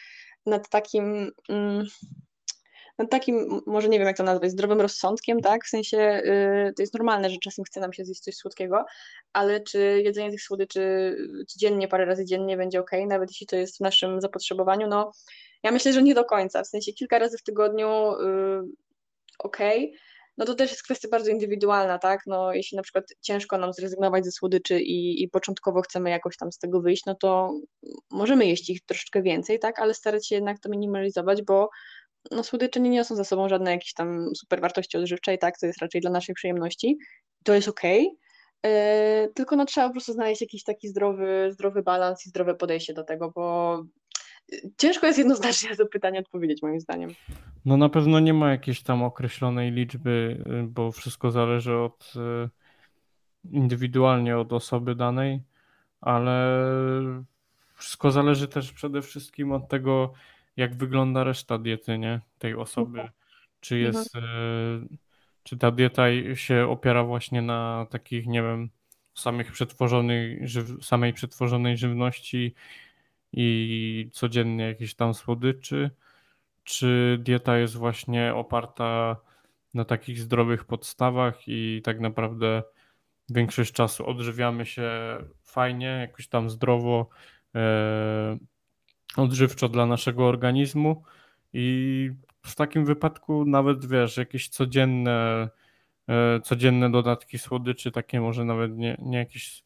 nad 0.46 0.70
takim, 0.70 1.32
mm, 1.50 1.86
no, 3.00 3.08
takim, 3.08 3.62
może 3.66 3.90
nie 3.90 4.00
wiem 4.00 4.08
jak 4.08 4.18
to 4.18 4.24
nazwać, 4.24 4.52
zdrowym 4.52 4.82
rozsądkiem, 4.82 5.42
tak? 5.42 5.66
W 5.66 5.70
sensie 5.70 5.98
y, 5.98 6.74
to 6.76 6.84
jest 6.84 6.94
normalne, 6.94 7.30
że 7.30 7.38
czasem 7.38 7.66
chce 7.66 7.80
nam 7.80 7.94
się 7.94 8.06
zjeść 8.06 8.22
coś 8.22 8.36
słodkiego, 8.36 8.86
ale 9.34 9.62
czy 9.62 10.02
jedzenie 10.04 10.32
tych 10.32 10.42
słodyczy 10.42 11.16
codziennie, 11.48 11.88
parę 11.88 12.06
razy 12.06 12.26
dziennie 12.26 12.58
będzie 12.58 12.80
ok, 12.80 12.92
nawet 13.08 13.30
jeśli 13.30 13.48
to 13.48 13.56
jest 13.56 13.78
w 13.78 13.82
naszym 13.82 14.22
zapotrzebowaniu, 14.22 14.88
no 14.88 15.12
ja 15.64 15.72
myślę, 15.72 15.94
że 15.94 16.04
nie 16.04 16.16
do 16.16 16.26
końca, 16.26 16.64
w 16.64 16.68
sensie 16.68 16.94
kilka 16.94 17.20
razy 17.20 17.38
w 17.38 17.44
tygodniu 17.44 18.12
y, 18.12 18.64
ok, 19.40 19.58
no 20.38 20.46
to 20.46 20.56
też 20.56 20.70
jest 20.72 20.84
kwestia 20.84 21.08
bardzo 21.12 21.32
indywidualna, 21.32 22.00
tak? 22.00 22.22
No 22.28 22.54
jeśli 22.54 22.76
na 22.76 22.84
przykład 22.84 23.06
ciężko 23.22 23.58
nam 23.58 23.74
zrezygnować 23.74 24.26
ze 24.26 24.32
słodyczy 24.32 24.80
i, 24.82 25.24
i 25.24 25.30
początkowo 25.30 25.82
chcemy 25.82 26.10
jakoś 26.10 26.38
tam 26.38 26.52
z 26.52 26.58
tego 26.58 26.82
wyjść, 26.82 27.06
no 27.06 27.16
to 27.16 27.54
możemy 28.12 28.46
jeść 28.46 28.70
ich 28.70 28.86
troszeczkę 28.86 29.22
więcej, 29.22 29.60
tak? 29.60 29.80
Ale 29.80 29.94
starać 29.94 30.28
się 30.28 30.36
jednak 30.36 30.60
to 30.60 30.70
minimalizować, 30.70 31.42
bo 31.42 31.70
no 32.32 32.44
słodycze 32.44 32.80
nie 32.80 32.90
niosą 32.90 33.16
za 33.16 33.24
sobą 33.24 33.50
żadnej 33.50 33.72
jakiejś 33.72 33.94
tam 33.94 34.36
super 34.36 34.62
wartości 34.62 34.98
odżywczej, 34.98 35.40
tak? 35.40 35.60
To 35.60 35.66
jest 35.66 35.82
raczej 35.82 36.02
dla 36.02 36.12
naszej 36.12 36.36
przyjemności. 36.36 36.98
To 37.44 37.54
jest 37.54 37.68
okej. 37.68 38.08
Okay. 38.08 38.72
Yy, 38.72 39.34
tylko 39.34 39.56
no 39.56 39.66
trzeba 39.66 39.88
po 39.88 39.94
prostu 39.94 40.14
znaleźć 40.14 40.42
jakiś 40.42 40.64
taki 40.64 40.88
zdrowy, 40.88 41.50
zdrowy 41.52 41.84
balans 41.84 42.26
i 42.26 42.30
zdrowe 42.30 42.56
podejście 42.56 42.94
do 42.94 43.04
tego, 43.04 43.32
bo 43.32 43.84
ciężko 44.78 45.08
jest 45.08 45.20
jednoznacznie 45.20 45.70
na 45.70 45.76
to 45.76 45.86
pytanie 45.86 46.20
odpowiedzieć, 46.20 46.62
moim 46.62 46.80
zdaniem. 46.80 47.10
No 47.66 47.78
na 47.78 47.90
pewno 47.90 48.20
nie 48.20 48.34
ma 48.34 48.52
jakiejś 48.52 48.84
tam 48.84 49.04
określonej 49.04 49.72
liczby, 49.72 50.44
y, 50.48 50.68
bo 50.68 50.92
wszystko 50.92 51.32
zależy 51.32 51.76
od 51.76 52.14
y, 52.16 52.50
indywidualnie 53.52 54.38
od 54.38 54.54
osoby 54.54 54.96
danej, 54.96 55.42
ale 56.02 56.64
wszystko 57.74 58.12
zależy 58.12 58.48
też 58.48 58.74
przede 58.74 59.02
wszystkim 59.02 59.52
od 59.52 59.68
tego, 59.68 60.14
jak 60.58 60.76
wygląda 60.76 61.24
reszta 61.24 61.58
diety, 61.58 61.98
nie? 61.98 62.22
Tej 62.40 62.56
osoby. 62.56 63.00
Mhm. 63.00 63.10
Czy 63.60 63.76
mhm. 63.76 63.94
jest, 63.94 64.16
mhm. 64.16 64.98
czy 65.44 65.58
ta 65.58 65.72
dieta 65.72 66.04
się 66.36 66.68
opiera 66.70 67.04
właśnie 67.04 67.42
na 67.42 67.88
takich, 67.90 68.28
nie 68.28 68.42
wiem, 68.42 68.70
samych 69.14 69.52
przetworzonych, 69.52 70.40
samej 70.82 71.14
przetworzonej 71.14 71.78
żywności, 71.78 72.56
i 73.34 74.10
codziennie 74.14 74.64
jakieś 74.64 74.96
tam 74.96 75.14
słodyczy, 75.14 75.92
czy 76.64 77.18
dieta 77.22 77.58
jest 77.58 77.76
właśnie 77.76 78.34
oparta 78.36 79.16
na 79.74 79.86
takich 79.86 80.20
zdrowych 80.20 80.66
podstawach 80.66 81.40
i 81.48 81.82
tak 81.84 82.00
naprawdę 82.00 82.64
większość 83.30 83.74
czasu 83.74 84.08
odżywiamy 84.08 84.66
się 84.66 84.92
fajnie, 85.44 85.86
jakoś 85.86 86.28
tam 86.28 86.50
zdrowo, 86.50 87.10
e, 87.56 88.38
odżywczo 89.16 89.70
dla 89.70 89.86
naszego 89.86 90.28
organizmu 90.28 91.04
i 91.54 92.10
w 92.46 92.56
takim 92.56 92.86
wypadku 92.86 93.46
nawet 93.46 93.86
wiesz, 93.86 94.18
jakieś 94.18 94.50
codzienne, 94.50 95.50
e, 96.10 96.40
codzienne 96.44 96.92
dodatki 96.92 97.40
słodyczy, 97.40 97.92
takie 97.92 98.22
może 98.22 98.46
nawet 98.46 98.78
nie, 98.78 98.98
nie 99.02 99.18
jakieś 99.18 99.64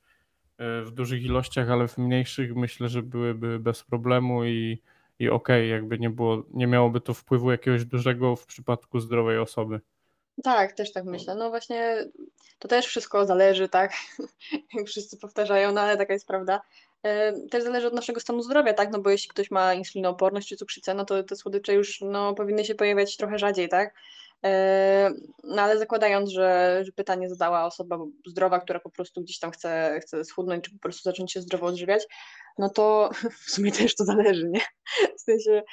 E, 0.61 0.81
w 0.81 0.91
dużych 0.91 1.23
ilościach, 1.23 1.69
ale 1.69 1.87
w 1.87 1.97
mniejszych 1.97 2.55
myślę, 2.55 2.89
że 2.89 3.01
byłyby 3.01 3.59
bez 3.59 3.83
problemu 3.83 4.45
i, 4.45 4.81
i 5.19 5.29
okej, 5.29 5.61
okay, 5.61 5.67
jakby 5.67 5.99
nie 5.99 6.09
było, 6.09 6.43
nie 6.53 6.67
miałoby 6.67 7.01
to 7.01 7.13
wpływu 7.13 7.51
jakiegoś 7.51 7.85
dużego 7.85 8.35
w 8.35 8.45
przypadku 8.45 8.99
zdrowej 8.99 9.37
osoby. 9.37 9.81
Tak, 10.43 10.73
też 10.73 10.93
tak 10.93 11.05
myślę. 11.05 11.35
No 11.35 11.49
właśnie 11.49 12.05
to 12.59 12.67
też 12.67 12.85
wszystko 12.85 13.25
zależy, 13.25 13.69
tak? 13.69 13.93
Jak 14.77 14.87
wszyscy 14.87 15.17
powtarzają, 15.17 15.71
no 15.71 15.81
ale 15.81 15.97
taka 15.97 16.13
jest 16.13 16.27
prawda. 16.27 16.61
Też 17.51 17.63
zależy 17.63 17.87
od 17.87 17.93
naszego 17.93 18.19
stanu 18.19 18.41
zdrowia, 18.41 18.73
tak? 18.73 18.91
No 18.91 18.99
bo 18.99 19.09
jeśli 19.09 19.29
ktoś 19.29 19.51
ma 19.51 19.73
insulinooporność 19.73 20.47
czy 20.47 20.57
cukrzycę, 20.57 20.93
no 20.93 21.05
to 21.05 21.23
te 21.23 21.35
słodycze 21.35 21.73
już 21.73 22.01
no, 22.01 22.33
powinny 22.33 22.65
się 22.65 22.75
pojawiać 22.75 23.17
trochę 23.17 23.39
rzadziej, 23.39 23.69
tak? 23.69 23.93
No 25.43 25.61
ale 25.61 25.77
zakładając, 25.77 26.29
że, 26.29 26.79
że 26.85 26.91
pytanie 26.91 27.29
zadała 27.29 27.65
osoba 27.65 27.97
zdrowa, 28.27 28.59
która 28.59 28.79
po 28.79 28.89
prostu 28.89 29.21
gdzieś 29.21 29.39
tam 29.39 29.51
chce, 29.51 29.99
chce 30.01 30.25
schudnąć, 30.25 30.63
czy 30.63 30.71
po 30.71 30.79
prostu 30.79 31.03
zacząć 31.03 31.33
się 31.33 31.41
zdrowo 31.41 31.65
odżywiać, 31.65 32.03
no 32.57 32.69
to 32.69 33.09
w 33.47 33.51
sumie 33.51 33.71
też 33.71 33.95
to 33.95 34.05
zależy, 34.05 34.49
nie? 34.49 34.61
W 35.17 35.21
sensie 35.21 35.63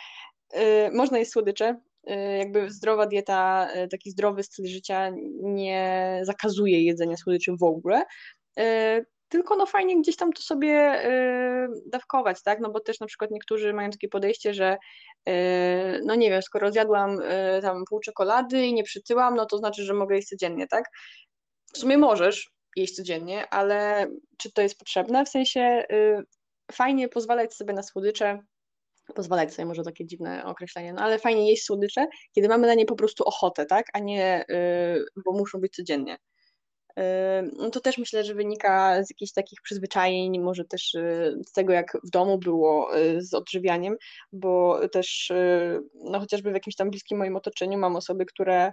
y, 0.54 0.90
można 0.92 1.18
jeść 1.18 1.30
słodycze, 1.30 1.80
y, 2.10 2.38
jakby 2.38 2.70
zdrowa 2.70 3.06
dieta, 3.06 3.68
y, 3.84 3.88
taki 3.88 4.10
zdrowy 4.10 4.42
styl 4.42 4.66
życia 4.66 5.10
nie 5.42 6.20
zakazuje 6.22 6.84
jedzenia 6.84 7.16
słodyczy 7.16 7.52
w 7.60 7.62
ogóle, 7.62 8.02
tylko 9.28 9.56
no 9.56 9.66
fajnie 9.66 10.00
gdzieś 10.00 10.16
tam 10.16 10.32
to 10.32 10.42
sobie 10.42 11.04
y, 11.06 11.68
dawkować, 11.86 12.42
tak, 12.42 12.60
no 12.60 12.70
bo 12.70 12.80
też 12.80 13.00
na 13.00 13.06
przykład 13.06 13.30
niektórzy 13.30 13.72
mają 13.72 13.90
takie 13.90 14.08
podejście, 14.08 14.54
że 14.54 14.78
y, 15.28 15.32
no 16.04 16.14
nie 16.14 16.30
wiem, 16.30 16.42
skoro 16.42 16.72
zjadłam 16.72 17.20
y, 17.20 17.62
tam 17.62 17.84
pół 17.90 18.00
czekolady 18.00 18.66
i 18.66 18.74
nie 18.74 18.82
przytyłam, 18.82 19.36
no 19.36 19.46
to 19.46 19.58
znaczy, 19.58 19.84
że 19.84 19.94
mogę 19.94 20.16
jeść 20.16 20.28
codziennie, 20.28 20.66
tak? 20.66 20.84
W 21.74 21.78
sumie 21.78 21.98
możesz 21.98 22.50
jeść 22.76 22.96
codziennie, 22.96 23.48
ale 23.50 24.06
czy 24.38 24.52
to 24.52 24.62
jest 24.62 24.78
potrzebne? 24.78 25.24
W 25.24 25.28
sensie 25.28 25.84
fajnie 26.72 27.08
pozwalać 27.08 27.54
sobie 27.54 27.72
na 27.72 27.82
słodycze, 27.82 28.38
pozwalać 29.14 29.54
sobie, 29.54 29.66
może 29.66 29.82
takie 29.82 30.06
dziwne 30.06 30.44
określenie, 30.44 30.92
no 30.92 31.02
ale 31.02 31.18
fajnie 31.18 31.50
jeść 31.50 31.64
słodycze, 31.64 32.06
kiedy 32.32 32.48
mamy 32.48 32.66
na 32.66 32.74
nie 32.74 32.86
po 32.86 32.96
prostu 32.96 33.24
ochotę, 33.24 33.66
tak, 33.66 33.86
a 33.92 33.98
nie, 33.98 34.44
bo 35.24 35.32
muszą 35.32 35.60
być 35.60 35.74
codziennie 35.74 36.18
no 37.56 37.70
to 37.70 37.80
też 37.80 37.98
myślę, 37.98 38.24
że 38.24 38.34
wynika 38.34 39.04
z 39.04 39.10
jakichś 39.10 39.32
takich 39.32 39.62
przyzwyczajeń, 39.62 40.40
może 40.40 40.64
też 40.64 40.94
y, 40.94 41.38
z 41.46 41.52
tego, 41.52 41.72
jak 41.72 41.98
w 42.04 42.10
domu 42.10 42.38
było 42.38 42.98
y, 42.98 43.22
z 43.22 43.34
odżywianiem, 43.34 43.96
bo 44.32 44.80
też 44.88 45.30
y, 45.30 45.80
no 45.94 46.20
chociażby 46.20 46.50
w 46.50 46.54
jakimś 46.54 46.76
tam 46.76 46.90
bliskim 46.90 47.18
moim 47.18 47.36
otoczeniu 47.36 47.78
mam 47.78 47.96
osoby, 47.96 48.26
które, 48.26 48.72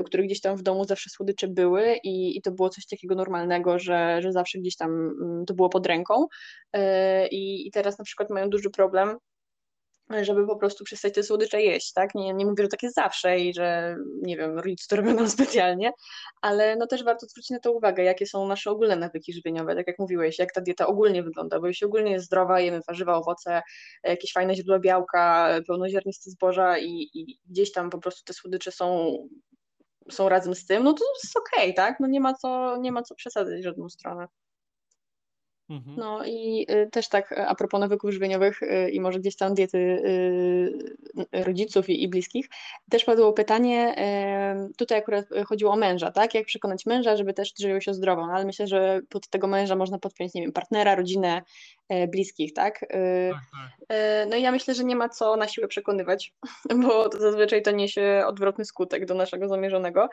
u 0.00 0.04
których 0.04 0.26
gdzieś 0.26 0.40
tam 0.40 0.56
w 0.56 0.62
domu 0.62 0.84
zawsze 0.84 1.10
słodycze 1.10 1.48
były 1.48 1.96
i, 2.04 2.38
i 2.38 2.42
to 2.42 2.52
było 2.52 2.70
coś 2.70 2.86
takiego 2.86 3.14
normalnego, 3.14 3.78
że, 3.78 4.22
że 4.22 4.32
zawsze 4.32 4.58
gdzieś 4.58 4.76
tam 4.76 4.90
mm, 4.90 5.44
to 5.46 5.54
było 5.54 5.68
pod 5.68 5.86
ręką. 5.86 6.26
I, 7.30 7.66
i 7.66 7.70
teraz 7.70 7.98
na 7.98 8.04
przykład 8.04 8.30
mają 8.30 8.50
duży 8.50 8.70
problem 8.70 9.18
żeby 10.22 10.46
po 10.46 10.56
prostu 10.56 10.84
przestać 10.84 11.14
te 11.14 11.22
słodycze 11.22 11.62
jeść, 11.62 11.92
tak? 11.92 12.14
Nie, 12.14 12.34
nie 12.34 12.46
mówię, 12.46 12.64
że 12.64 12.68
tak 12.68 12.82
jest 12.82 12.94
zawsze 12.94 13.40
i 13.40 13.54
że, 13.54 13.96
nie 14.22 14.36
wiem, 14.36 14.58
rodzice 14.58 14.86
to 14.88 14.96
robią 14.96 15.14
nam 15.14 15.28
specjalnie, 15.38 15.92
ale 16.42 16.76
no 16.76 16.86
też 16.86 17.04
warto 17.04 17.26
zwrócić 17.26 17.50
na 17.50 17.58
to 17.58 17.72
uwagę, 17.72 18.02
jakie 18.02 18.26
są 18.26 18.48
nasze 18.48 18.70
ogólne 18.70 18.96
nawyki 18.96 19.32
żywieniowe, 19.32 19.74
tak 19.74 19.86
jak 19.86 19.98
mówiłeś, 19.98 20.38
jak 20.38 20.52
ta 20.52 20.60
dieta 20.60 20.86
ogólnie 20.86 21.22
wygląda, 21.22 21.60
bo 21.60 21.66
jeśli 21.66 21.86
ogólnie 21.86 22.12
jest 22.12 22.26
zdrowa, 22.26 22.60
jemy 22.60 22.80
warzywa, 22.88 23.16
owoce, 23.16 23.62
jakieś 24.02 24.32
fajne 24.32 24.54
źródła 24.54 24.78
białka, 24.78 25.48
pełnoziarniste 25.66 26.30
zboża 26.30 26.78
i, 26.78 27.10
i 27.14 27.38
gdzieś 27.46 27.72
tam 27.72 27.90
po 27.90 27.98
prostu 27.98 28.24
te 28.24 28.32
słodycze 28.32 28.72
są 28.72 29.16
są 30.10 30.28
razem 30.28 30.54
z 30.54 30.66
tym, 30.66 30.84
no 30.84 30.92
to 30.92 31.04
jest 31.22 31.36
okej, 31.36 31.64
okay, 31.64 31.74
tak? 31.74 32.00
No 32.00 32.06
nie 32.06 32.20
ma 32.20 32.34
co, 32.34 32.76
nie 32.76 32.92
ma 32.92 33.02
co 33.02 33.14
przesadzać 33.14 33.60
w 33.60 33.64
żadną 33.64 33.88
stronę. 33.88 34.26
Mhm. 35.70 35.96
No 35.96 36.24
i 36.24 36.66
y, 36.70 36.90
też 36.90 37.08
tak 37.08 37.32
y, 37.32 37.46
a 37.46 37.54
propos 37.54 37.80
nawyków 37.80 38.10
żywieniowych 38.10 38.62
y, 38.62 38.90
i 38.90 39.00
może 39.00 39.20
gdzieś 39.20 39.36
tam 39.36 39.54
diety 39.54 40.02
rodziców 41.32 41.88
i, 41.88 42.08
bliskich, 42.08 42.48
też 42.90 43.04
padło 43.04 43.32
pytanie, 43.32 43.94
tutaj 44.76 44.98
akurat 44.98 45.26
chodziło 45.46 45.72
o 45.72 45.76
męża, 45.76 46.10
tak? 46.10 46.34
Jak 46.34 46.46
przekonać 46.46 46.86
męża, 46.86 47.16
żeby 47.16 47.34
też 47.34 47.52
żywił 47.60 47.80
się 47.80 47.94
zdrowo, 47.94 48.26
no, 48.26 48.32
ale 48.32 48.44
myślę, 48.44 48.66
że 48.66 49.00
pod 49.08 49.28
tego 49.28 49.46
męża 49.46 49.76
można 49.76 49.98
podpiąć, 49.98 50.34
nie 50.34 50.42
wiem, 50.42 50.52
partnera, 50.52 50.94
rodzinę, 50.94 51.42
bliskich, 52.08 52.52
tak? 52.52 52.80
tak, 52.80 53.42
tak. 53.88 53.98
No 54.30 54.36
i 54.36 54.42
ja 54.42 54.52
myślę, 54.52 54.74
że 54.74 54.84
nie 54.84 54.96
ma 54.96 55.08
co 55.08 55.36
na 55.36 55.48
siłę 55.48 55.68
przekonywać, 55.68 56.34
bo 56.86 57.08
to 57.08 57.20
zazwyczaj 57.20 57.62
to 57.62 57.70
niesie 57.70 58.24
odwrotny 58.26 58.64
skutek 58.64 59.06
do 59.06 59.14
naszego 59.14 59.48
zamierzonego 59.48 60.08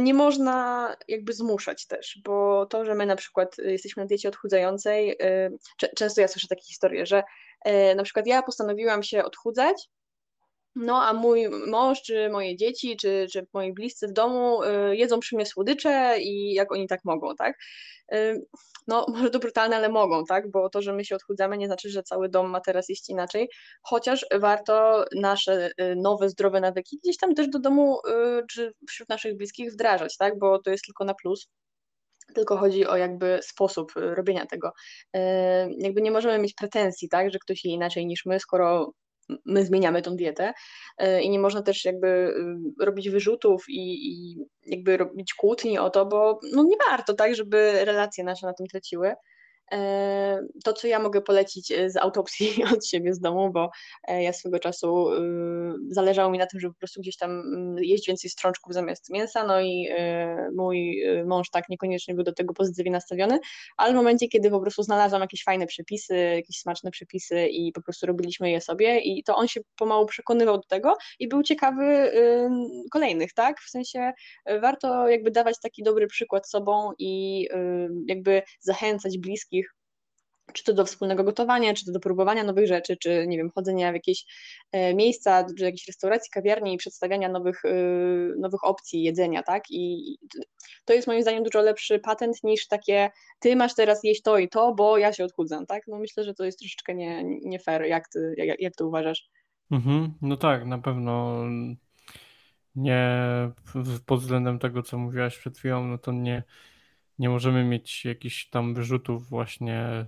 nie 0.00 0.14
można 0.14 0.96
jakby 1.08 1.32
zmuszać 1.32 1.86
też, 1.86 2.20
bo 2.24 2.66
to, 2.66 2.84
że 2.84 2.94
my 2.94 3.06
na 3.06 3.16
przykład 3.16 3.58
y, 3.58 3.72
jesteśmy 3.72 4.02
na 4.02 4.06
diecie 4.06 4.28
odchudzającej, 4.28 5.10
y, 5.10 5.58
często 5.96 6.20
ja 6.20 6.28
słyszę 6.28 6.48
takie 6.48 6.64
historie, 6.64 7.06
że 7.06 7.22
y, 7.68 7.94
na 7.94 8.02
przykład 8.02 8.26
ja 8.26 8.42
postanowiłam 8.42 9.02
się 9.02 9.24
odchudzać, 9.24 9.88
no 10.76 11.02
a 11.02 11.12
mój 11.12 11.48
mąż, 11.48 12.02
czy 12.02 12.28
moje 12.30 12.56
dzieci, 12.56 12.96
czy, 12.96 13.26
czy 13.32 13.46
moi 13.52 13.72
bliscy 13.72 14.08
w 14.08 14.12
domu 14.12 14.60
jedzą 14.92 15.20
przy 15.20 15.36
mnie 15.36 15.46
słodycze 15.46 16.16
i 16.20 16.54
jak 16.54 16.72
oni 16.72 16.86
tak 16.86 17.00
mogą, 17.04 17.36
tak? 17.36 17.56
no 18.86 19.06
może 19.14 19.30
to 19.30 19.38
brutalne, 19.38 19.76
ale 19.76 19.88
mogą, 19.88 20.24
tak? 20.24 20.50
Bo 20.50 20.70
to, 20.70 20.82
że 20.82 20.92
my 20.92 21.04
się 21.04 21.16
odchudzamy, 21.16 21.58
nie 21.58 21.66
znaczy, 21.66 21.90
że 21.90 22.02
cały 22.02 22.28
dom 22.28 22.50
ma 22.50 22.60
teraz 22.60 22.90
iść 22.90 23.08
inaczej, 23.08 23.48
chociaż 23.82 24.26
warto 24.34 25.04
nasze 25.14 25.70
y, 25.80 25.96
nowe, 25.96 26.28
zdrowe 26.28 26.60
nawyki 26.60 26.98
gdzieś 27.04 27.16
tam 27.16 27.34
też 27.34 27.48
do 27.48 27.58
domu 27.58 27.98
y, 27.98 28.42
czy 28.50 28.72
wśród 28.88 29.08
naszych 29.08 29.36
bliskich 29.36 29.72
wdrażać, 29.72 30.16
tak? 30.16 30.38
Bo 30.38 30.58
to 30.58 30.70
jest 30.70 30.84
tylko 30.84 31.04
na 31.04 31.14
plus 31.14 31.48
tylko 32.34 32.56
chodzi 32.56 32.86
o 32.86 32.96
jakby 32.96 33.38
sposób 33.42 33.96
y, 33.96 34.14
robienia 34.14 34.46
tego. 34.46 34.72
Jakby 35.78 36.02
nie 36.02 36.10
możemy 36.10 36.38
mieć 36.38 36.54
pretensji, 36.54 37.08
tak, 37.08 37.30
że 37.30 37.38
ktoś 37.38 37.64
je 37.64 37.72
inaczej 37.72 38.06
niż 38.06 38.26
my, 38.26 38.40
skoro 38.40 38.92
my 39.44 39.64
zmieniamy 39.64 40.02
tą 40.02 40.16
dietę 40.16 40.52
e, 40.98 41.22
i 41.22 41.30
nie 41.30 41.38
można 41.38 41.62
też 41.62 41.84
jakby 41.84 42.08
y, 42.08 42.84
robić 42.84 43.10
wyrzutów 43.10 43.64
i, 43.68 44.10
i, 44.10 44.36
jakby 44.66 44.96
robić 44.96 45.34
kłótni 45.34 45.78
o 45.78 45.90
to, 45.90 46.06
bo 46.06 46.40
no 46.52 46.62
nie 46.62 46.76
warto, 46.90 47.14
tak, 47.14 47.34
żeby 47.34 47.84
relacje 47.84 48.24
nasze 48.24 48.46
na 48.46 48.52
tym 48.52 48.66
traciły. 48.66 49.14
E, 49.72 50.46
to, 50.64 50.72
co 50.72 50.86
ja 50.86 50.98
mogę 50.98 51.20
polecić 51.20 51.72
e, 51.72 51.90
z 51.90 51.96
autopsji 51.96 52.64
od 52.76 52.86
siebie 52.86 53.14
z 53.14 53.20
domu, 53.20 53.50
bo 53.52 53.70
e, 54.08 54.22
ja 54.22 54.32
swego 54.32 54.58
czasu 54.58 55.06
zależało 55.90 56.30
mi 56.30 56.38
na 56.38 56.46
tym, 56.46 56.60
żeby 56.60 56.74
po 56.74 56.78
prostu 56.78 57.00
gdzieś 57.00 57.16
tam 57.16 57.30
mm, 57.30 57.76
jeść 57.78 58.06
więcej 58.06 58.30
strączków 58.30 58.74
zamiast 58.74 59.10
mięsa, 59.10 59.46
no 59.46 59.60
i 59.60 59.88
mój 60.56 61.02
mąż 61.26 61.50
tak 61.50 61.68
niekoniecznie 61.68 62.14
był 62.14 62.24
do 62.24 62.32
tego 62.32 62.54
pozytywnie 62.54 62.92
nastawiony, 62.92 63.38
ale 63.76 63.92
w 63.92 63.96
momencie, 63.96 64.28
kiedy 64.28 64.50
po 64.50 64.60
prostu 64.60 64.82
znalazłam 64.82 65.22
jakieś 65.22 65.44
fajne 65.44 65.66
przepisy, 65.66 66.16
jakieś 66.16 66.58
smaczne 66.58 66.90
przepisy 66.90 67.46
i 67.46 67.72
po 67.72 67.82
prostu 67.82 68.06
robiliśmy 68.06 68.50
je 68.50 68.60
sobie 68.60 68.98
i 68.98 69.22
to 69.22 69.36
on 69.36 69.48
się 69.48 69.60
pomału 69.76 70.06
przekonywał 70.06 70.56
do 70.56 70.66
tego 70.68 70.96
i 71.18 71.28
był 71.28 71.42
ciekawy 71.42 72.12
kolejnych, 72.92 73.32
tak? 73.32 73.60
W 73.60 73.70
sensie 73.70 74.12
warto 74.60 75.08
jakby 75.08 75.30
dawać 75.30 75.56
taki 75.62 75.82
dobry 75.82 76.06
przykład 76.06 76.48
sobą 76.48 76.90
i 76.98 77.48
jakby 78.08 78.42
zachęcać 78.60 79.18
bliskich 79.18 79.55
czy 80.52 80.64
to 80.64 80.72
do 80.72 80.84
wspólnego 80.84 81.24
gotowania, 81.24 81.74
czy 81.74 81.86
to 81.86 81.92
do 81.92 82.00
próbowania 82.00 82.44
nowych 82.44 82.66
rzeczy, 82.66 82.96
czy 82.96 83.26
nie 83.26 83.36
wiem, 83.36 83.50
chodzenia 83.54 83.90
w 83.90 83.94
jakieś 83.94 84.24
e, 84.72 84.94
miejsca, 84.94 85.46
czy 85.58 85.64
jakieś 85.64 85.86
restauracji, 85.86 86.30
kawiarni 86.30 86.74
i 86.74 86.76
przedstawiania 86.76 87.28
nowych, 87.28 87.64
e, 87.64 87.70
nowych 88.38 88.64
opcji 88.64 89.02
jedzenia, 89.02 89.42
tak? 89.42 89.64
I 89.70 90.16
to 90.84 90.92
jest 90.92 91.06
moim 91.06 91.22
zdaniem 91.22 91.44
dużo 91.44 91.62
lepszy 91.62 91.98
patent 91.98 92.44
niż 92.44 92.66
takie 92.66 93.10
ty 93.38 93.56
masz 93.56 93.74
teraz 93.74 94.04
jeść 94.04 94.22
to 94.22 94.38
i 94.38 94.48
to, 94.48 94.74
bo 94.74 94.98
ja 94.98 95.12
się 95.12 95.24
odchudzam, 95.24 95.66
tak? 95.66 95.82
No 95.86 95.98
myślę, 95.98 96.24
że 96.24 96.34
to 96.34 96.44
jest 96.44 96.58
troszeczkę 96.58 96.94
nie, 96.94 97.24
nie 97.24 97.58
fair, 97.58 97.82
jak 97.82 98.08
ty, 98.08 98.34
jak, 98.36 98.60
jak 98.60 98.74
to 98.74 98.86
uważasz? 98.86 99.28
Mhm, 99.70 100.14
no 100.22 100.36
tak, 100.36 100.66
na 100.66 100.78
pewno 100.78 101.44
nie 102.74 103.18
pod 104.06 104.20
względem 104.20 104.58
tego, 104.58 104.82
co 104.82 104.98
mówiłaś 104.98 105.38
przed 105.38 105.58
chwilą, 105.58 105.86
no 105.86 105.98
to 105.98 106.12
nie 106.12 106.42
nie 107.18 107.28
możemy 107.28 107.64
mieć 107.64 108.04
jakichś 108.04 108.48
tam 108.48 108.74
wyrzutów 108.74 109.28
właśnie, 109.28 110.06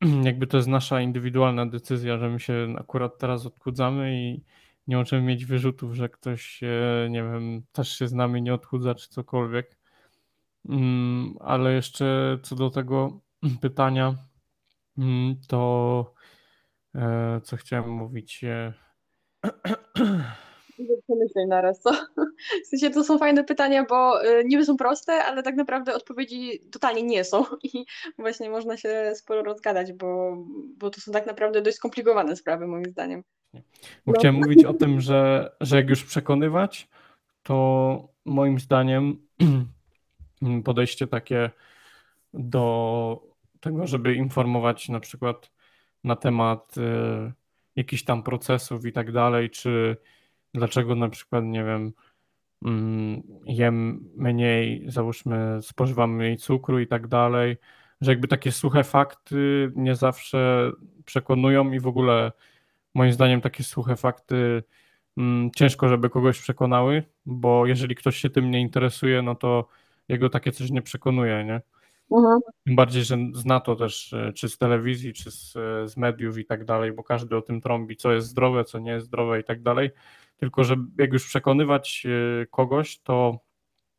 jakby 0.24 0.46
to 0.46 0.56
jest 0.56 0.68
nasza 0.68 1.00
indywidualna 1.00 1.66
decyzja, 1.66 2.18
że 2.18 2.28
my 2.28 2.40
się 2.40 2.74
akurat 2.78 3.18
teraz 3.18 3.46
odchudzamy 3.46 4.14
i 4.14 4.44
nie 4.86 4.96
możemy 4.96 5.22
mieć 5.22 5.46
wyrzutów, 5.46 5.94
że 5.94 6.08
ktoś, 6.08 6.60
nie 7.10 7.22
wiem, 7.22 7.62
też 7.72 7.98
się 7.98 8.08
z 8.08 8.12
nami 8.12 8.42
nie 8.42 8.54
odchudza 8.54 8.94
czy 8.94 9.08
cokolwiek. 9.08 9.78
Mm, 10.68 11.34
ale 11.40 11.72
jeszcze 11.72 12.38
co 12.42 12.56
do 12.56 12.70
tego 12.70 13.20
pytania, 13.62 14.14
mm, 14.98 15.36
to 15.48 16.14
e, 16.94 17.40
co 17.44 17.56
chciałem 17.56 17.90
mówić. 17.90 18.44
Przemyśleń 21.04 21.48
naraz, 21.48 21.80
co? 21.80 21.90
W 22.64 22.66
sensie 22.66 22.90
to 22.90 23.04
są 23.04 23.18
fajne 23.18 23.44
pytania, 23.44 23.84
bo 23.88 24.24
y, 24.24 24.44
niby 24.44 24.64
są 24.64 24.76
proste, 24.76 25.24
ale 25.24 25.42
tak 25.42 25.56
naprawdę 25.56 25.94
odpowiedzi 25.94 26.60
totalnie 26.72 27.02
nie 27.02 27.24
są 27.24 27.44
i 27.74 27.84
właśnie 28.18 28.50
można 28.50 28.76
się 28.76 29.12
sporo 29.14 29.42
rozgadać, 29.42 29.92
bo, 29.92 30.36
bo 30.78 30.90
to 30.90 31.00
są 31.00 31.12
tak 31.12 31.26
naprawdę 31.26 31.62
dość 31.62 31.76
skomplikowane 31.76 32.36
sprawy 32.36 32.66
moim 32.66 32.84
zdaniem. 32.84 33.22
Bo 34.06 34.12
no. 34.12 34.18
chciałem 34.18 34.36
mówić 34.36 34.64
o 34.64 34.74
tym, 34.74 35.00
że, 35.00 35.52
że 35.60 35.76
jak 35.76 35.90
już 35.90 36.04
przekonywać, 36.04 36.88
to 37.42 38.08
moim 38.24 38.58
zdaniem 38.58 39.26
podejście 40.64 41.06
takie 41.06 41.50
do 42.34 43.30
tego, 43.60 43.86
żeby 43.86 44.14
informować 44.14 44.88
na 44.88 45.00
przykład 45.00 45.50
na 46.04 46.16
temat 46.16 46.76
y, 46.76 46.80
jakichś 47.76 48.02
tam 48.02 48.22
procesów 48.22 48.86
i 48.86 48.92
tak 48.92 49.12
dalej, 49.12 49.50
czy 49.50 49.96
dlaczego 50.54 50.94
na 50.94 51.08
przykład, 51.08 51.44
nie 51.44 51.64
wiem, 51.64 51.92
mm, 52.64 53.22
jem 53.44 54.08
mniej, 54.16 54.84
załóżmy, 54.86 55.58
spożywam 55.62 56.14
mniej 56.14 56.36
cukru 56.36 56.80
i 56.80 56.86
tak 56.86 57.08
dalej, 57.08 57.56
że 58.00 58.12
jakby 58.12 58.28
takie 58.28 58.52
suche 58.52 58.84
fakty 58.84 59.72
nie 59.76 59.94
zawsze 59.94 60.72
przekonują 61.04 61.72
i 61.72 61.80
w 61.80 61.86
ogóle 61.86 62.32
moim 62.94 63.12
zdaniem 63.12 63.40
takie 63.40 63.64
suche 63.64 63.96
fakty 63.96 64.62
mm, 65.16 65.50
ciężko, 65.56 65.88
żeby 65.88 66.10
kogoś 66.10 66.40
przekonały, 66.40 67.02
bo 67.26 67.66
jeżeli 67.66 67.94
ktoś 67.94 68.16
się 68.16 68.30
tym 68.30 68.50
nie 68.50 68.60
interesuje, 68.60 69.22
no 69.22 69.34
to 69.34 69.68
jego 70.08 70.30
takie 70.30 70.52
coś 70.52 70.70
nie 70.70 70.82
przekonuje, 70.82 71.44
nie? 71.44 71.60
Mhm. 72.12 72.40
Tym 72.64 72.76
bardziej, 72.76 73.04
że 73.04 73.16
zna 73.34 73.60
to 73.60 73.76
też 73.76 74.12
e, 74.12 74.32
czy 74.32 74.48
z 74.48 74.58
telewizji, 74.58 75.12
czy 75.12 75.30
z, 75.30 75.56
e, 75.56 75.88
z 75.88 75.96
mediów 75.96 76.38
i 76.38 76.44
tak 76.44 76.64
dalej, 76.64 76.92
bo 76.92 77.02
każdy 77.02 77.36
o 77.36 77.42
tym 77.42 77.60
trąbi, 77.60 77.96
co 77.96 78.12
jest 78.12 78.28
zdrowe, 78.28 78.64
co 78.64 78.78
nie 78.78 78.90
jest 78.90 79.06
zdrowe 79.06 79.40
i 79.40 79.44
tak 79.44 79.62
dalej. 79.62 79.90
Tylko, 80.40 80.64
że 80.64 80.76
jak 80.98 81.12
już 81.12 81.26
przekonywać 81.26 82.06
e, 82.06 82.46
kogoś, 82.46 82.98
to 82.98 83.38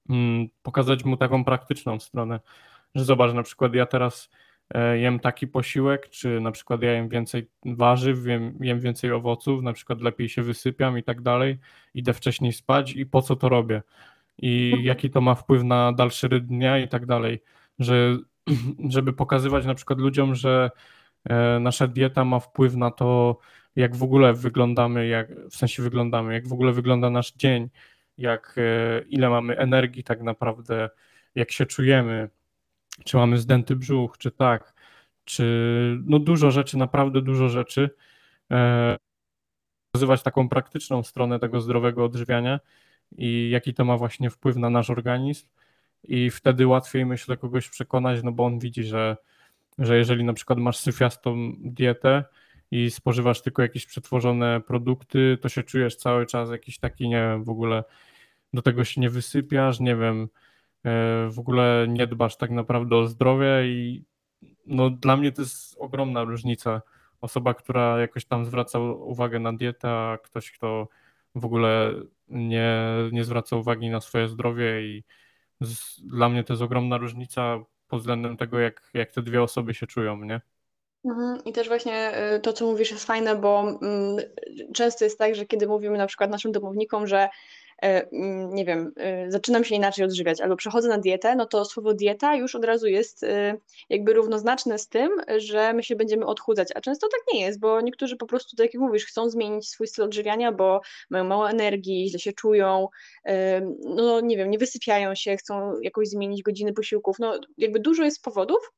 mm, 0.10 0.48
pokazać 0.62 1.06
mu 1.06 1.18
taką 1.18 1.46
praktyczną 1.46 2.00
stronę, 2.00 2.40
że 2.96 3.06
zobacz, 3.06 3.34
na 3.34 3.44
przykład 3.44 3.74
ja 3.74 3.86
teraz 3.86 4.30
e, 4.74 5.00
jem 5.00 5.20
taki 5.20 5.48
posiłek, 5.48 6.10
czy 6.10 6.40
na 6.40 6.52
przykład 6.52 6.82
ja 6.82 6.92
jem 6.92 7.10
więcej 7.10 7.50
warzyw, 7.66 8.26
jem, 8.26 8.58
jem 8.62 8.80
więcej 8.80 9.12
owoców, 9.12 9.64
na 9.64 9.74
przykład 9.74 10.02
lepiej 10.02 10.30
się 10.30 10.44
wysypiam 10.44 10.98
i 10.98 11.04
tak 11.04 11.22
dalej, 11.22 11.60
idę 11.94 12.14
wcześniej 12.14 12.54
spać 12.54 12.96
i 12.96 13.06
po 13.06 13.22
co 13.22 13.36
to 13.36 13.50
robię? 13.50 13.82
I 14.38 14.74
jaki 14.84 15.10
to 15.10 15.22
ma 15.22 15.36
wpływ 15.36 15.64
na 15.64 15.94
dalszy 15.94 16.28
rytm 16.28 16.48
dnia 16.48 16.80
i 16.80 16.88
tak 16.88 17.06
dalej, 17.06 17.42
że 17.80 18.18
żeby 18.90 19.14
pokazywać 19.14 19.66
na 19.66 19.76
przykład 19.76 20.00
ludziom, 20.00 20.36
że 20.36 20.72
nasza 21.60 21.88
dieta 21.88 22.26
ma 22.26 22.40
wpływ 22.40 22.76
na 22.76 22.92
to, 22.92 23.40
jak 23.76 23.96
w 23.96 24.04
ogóle 24.04 24.34
wyglądamy, 24.34 25.08
jak, 25.08 25.36
w 25.50 25.56
sensie 25.56 25.84
wyglądamy, 25.84 26.34
jak 26.34 26.48
w 26.48 26.54
ogóle 26.54 26.72
wygląda 26.74 27.10
nasz 27.10 27.34
dzień, 27.34 27.70
jak 28.18 28.56
e, 28.58 29.02
ile 29.02 29.30
mamy 29.30 29.58
energii 29.58 30.04
tak 30.04 30.22
naprawdę, 30.22 30.90
jak 31.36 31.52
się 31.52 31.66
czujemy, 31.66 32.30
czy 33.06 33.18
mamy 33.18 33.38
zdęty 33.38 33.76
brzuch, 33.76 34.18
czy 34.18 34.32
tak, 34.32 34.74
czy 35.26 35.98
no 36.06 36.20
dużo 36.20 36.52
rzeczy, 36.52 36.78
naprawdę 36.78 37.22
dużo 37.22 37.50
rzeczy. 37.50 37.90
E, 38.52 38.98
pokazywać 39.92 40.24
taką 40.24 40.50
praktyczną 40.50 41.04
stronę 41.04 41.40
tego 41.40 41.62
zdrowego 41.62 42.06
odżywiania 42.06 42.60
i 43.18 43.50
jaki 43.50 43.74
to 43.74 43.86
ma 43.86 43.98
właśnie 43.98 44.30
wpływ 44.30 44.56
na 44.56 44.70
nasz 44.70 44.90
organizm 44.90 45.48
i 46.04 46.30
wtedy 46.30 46.68
łatwiej 46.68 47.06
myślę 47.06 47.38
kogoś 47.38 47.70
przekonać, 47.70 48.24
no 48.24 48.32
bo 48.32 48.46
on 48.46 48.60
widzi, 48.60 48.84
że, 48.84 49.18
że 49.82 49.98
jeżeli 49.98 50.24
na 50.24 50.34
przykład 50.34 50.60
masz 50.60 50.78
syfiastą 50.78 51.54
dietę, 51.60 52.24
i 52.72 52.92
spożywasz 52.92 53.42
tylko 53.42 53.62
jakieś 53.62 53.86
przetworzone 53.86 54.62
produkty, 54.62 55.38
to 55.42 55.50
się 55.50 55.64
czujesz 55.64 55.96
cały 55.96 56.26
czas 56.26 56.50
jakiś 56.50 56.80
taki, 56.80 57.10
nie 57.10 57.16
wiem, 57.16 57.44
w 57.44 57.50
ogóle 57.50 57.84
do 58.54 58.62
tego 58.62 58.84
się 58.84 59.02
nie 59.02 59.10
wysypiasz, 59.10 59.80
nie 59.80 59.96
wiem, 59.96 60.30
e, 60.86 61.30
w 61.30 61.40
ogóle 61.40 61.86
nie 61.90 62.08
dbasz 62.08 62.38
tak 62.38 62.52
naprawdę 62.52 62.96
o 62.96 63.08
zdrowie 63.08 63.48
i 63.66 64.04
no 64.66 64.90
dla 64.90 65.18
mnie 65.18 65.32
to 65.32 65.42
jest 65.42 65.78
ogromna 65.80 66.24
różnica. 66.24 66.82
Osoba, 67.22 67.54
która 67.54 68.00
jakoś 68.00 68.26
tam 68.26 68.46
zwraca 68.46 68.80
uwagę 68.80 69.40
na 69.40 69.54
dietę, 69.54 69.90
a 69.90 70.18
ktoś, 70.24 70.52
kto 70.52 70.88
w 71.36 71.46
ogóle 71.46 71.94
nie, 72.30 72.78
nie 73.12 73.24
zwraca 73.24 73.56
uwagi 73.56 73.90
na 73.90 74.02
swoje 74.02 74.28
zdrowie 74.28 74.82
i 74.82 75.04
z, 75.62 76.02
dla 76.02 76.30
mnie 76.30 76.44
to 76.44 76.54
jest 76.54 76.64
ogromna 76.64 76.98
różnica 76.98 77.60
pod 77.92 78.00
względem 78.00 78.38
tego, 78.38 78.60
jak, 78.60 78.90
jak 78.94 79.12
te 79.12 79.22
dwie 79.22 79.44
osoby 79.44 79.74
się 79.74 79.88
czują, 79.88 80.18
nie? 80.18 80.42
Mhm. 81.06 81.44
I 81.46 81.54
też 81.54 81.68
właśnie 81.68 82.12
y, 82.36 82.40
to, 82.40 82.54
co 82.54 82.66
mówisz, 82.66 82.92
jest 82.92 83.06
fajne, 83.06 83.36
bo 83.36 83.62
mm, 83.62 84.18
często 84.74 85.04
jest 85.04 85.18
tak, 85.18 85.36
że 85.36 85.46
kiedy 85.46 85.68
mówimy 85.68 85.98
na 85.98 86.08
przykład 86.08 86.32
naszym 86.32 86.52
domownikom, 86.52 87.08
że 87.08 87.30
nie 88.52 88.66
wiem, 88.66 88.94
y, 89.28 89.32
zaczynam 89.32 89.64
się 89.64 89.76
inaczej 89.76 90.06
odżywiać 90.06 90.42
albo 90.42 90.56
przechodzę 90.56 90.90
na 90.90 90.98
dietę, 90.98 91.36
no 91.36 91.46
to 91.46 91.66
słowo 91.66 91.94
dieta 91.94 92.36
już 92.36 92.56
od 92.56 92.66
razu 92.66 92.88
jest 92.88 93.24
y, 93.24 93.60
jakby 93.90 94.14
równoznaczne 94.14 94.80
z 94.80 94.88
tym, 94.88 95.12
że 95.38 95.74
my 95.74 95.84
się 95.84 95.96
będziemy 95.96 96.26
odchudzać, 96.26 96.68
a 96.76 96.82
często 96.82 97.08
tak 97.08 97.22
nie 97.34 97.42
jest, 97.42 97.60
bo 97.60 97.82
niektórzy 97.82 98.18
po 98.18 98.26
prostu, 98.26 98.56
tak 98.56 98.74
jak 98.74 98.82
mówisz, 98.82 99.06
chcą 99.06 99.30
zmienić 99.30 99.70
swój 99.70 99.88
styl 99.88 100.04
odżywiania, 100.04 100.52
bo 100.52 100.82
mają 101.10 101.24
mało 101.24 101.50
energii, 101.50 102.10
źle 102.10 102.20
się 102.20 102.34
czują, 102.34 102.88
no 103.84 104.22
nie 104.22 104.38
wiem, 104.38 104.50
nie 104.50 104.58
wysypiają 104.58 105.16
się, 105.16 105.38
chcą 105.38 105.82
jakoś 105.82 106.08
zmienić 106.08 106.44
godziny 106.44 106.74
posiłków, 106.74 107.20
no 107.20 107.40
jakby 107.58 107.80
dużo 107.80 108.04
jest 108.04 108.24
powodów, 108.24 108.72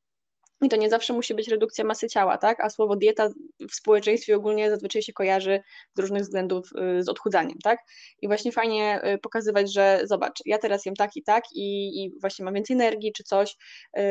i 0.62 0.68
to 0.68 0.76
nie 0.76 0.90
zawsze 0.90 1.12
musi 1.12 1.34
być 1.34 1.48
redukcja 1.48 1.84
masy 1.84 2.08
ciała, 2.08 2.38
tak? 2.38 2.60
A 2.60 2.70
słowo 2.70 2.96
dieta 2.96 3.28
w 3.70 3.74
społeczeństwie 3.74 4.36
ogólnie 4.36 4.70
zazwyczaj 4.70 5.02
się 5.02 5.12
kojarzy 5.12 5.60
z 5.96 6.00
różnych 6.00 6.22
względów 6.22 6.70
y, 6.98 7.02
z 7.02 7.08
odchudzaniem, 7.08 7.58
tak? 7.64 7.78
I 8.22 8.26
właśnie 8.26 8.52
fajnie 8.52 9.00
y, 9.14 9.18
pokazywać, 9.18 9.72
że 9.72 10.00
zobacz, 10.04 10.42
ja 10.46 10.58
teraz 10.58 10.86
jem 10.86 10.96
tak 10.96 11.16
i 11.16 11.22
tak 11.22 11.44
i, 11.52 12.02
i 12.04 12.20
właśnie 12.20 12.44
mam 12.44 12.54
więcej 12.54 12.74
energii 12.74 13.12
czy 13.12 13.24
coś. 13.24 13.56
Y, 13.98 14.02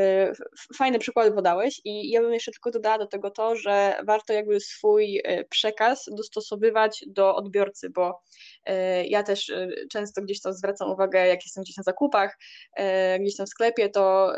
fajne 0.77 0.99
przykłady 0.99 1.31
podałeś 1.31 1.81
i 1.85 2.09
ja 2.09 2.21
bym 2.21 2.33
jeszcze 2.33 2.51
tylko 2.51 2.71
dodała 2.71 2.97
do 2.97 3.07
tego 3.07 3.31
to, 3.31 3.55
że 3.55 3.97
warto 4.05 4.33
jakby 4.33 4.59
swój 4.59 5.21
przekaz 5.49 6.05
dostosowywać 6.11 7.03
do 7.07 7.35
odbiorcy, 7.35 7.89
bo 7.89 8.21
ja 9.05 9.23
też 9.23 9.51
często 9.91 10.21
gdzieś 10.21 10.41
tam 10.41 10.53
zwracam 10.53 10.91
uwagę, 10.91 11.27
jak 11.27 11.43
jestem 11.45 11.63
gdzieś 11.63 11.77
na 11.77 11.83
zakupach, 11.83 12.37
gdzieś 13.19 13.35
tam 13.35 13.45
w 13.45 13.49
sklepie, 13.49 13.89
to 13.89 14.33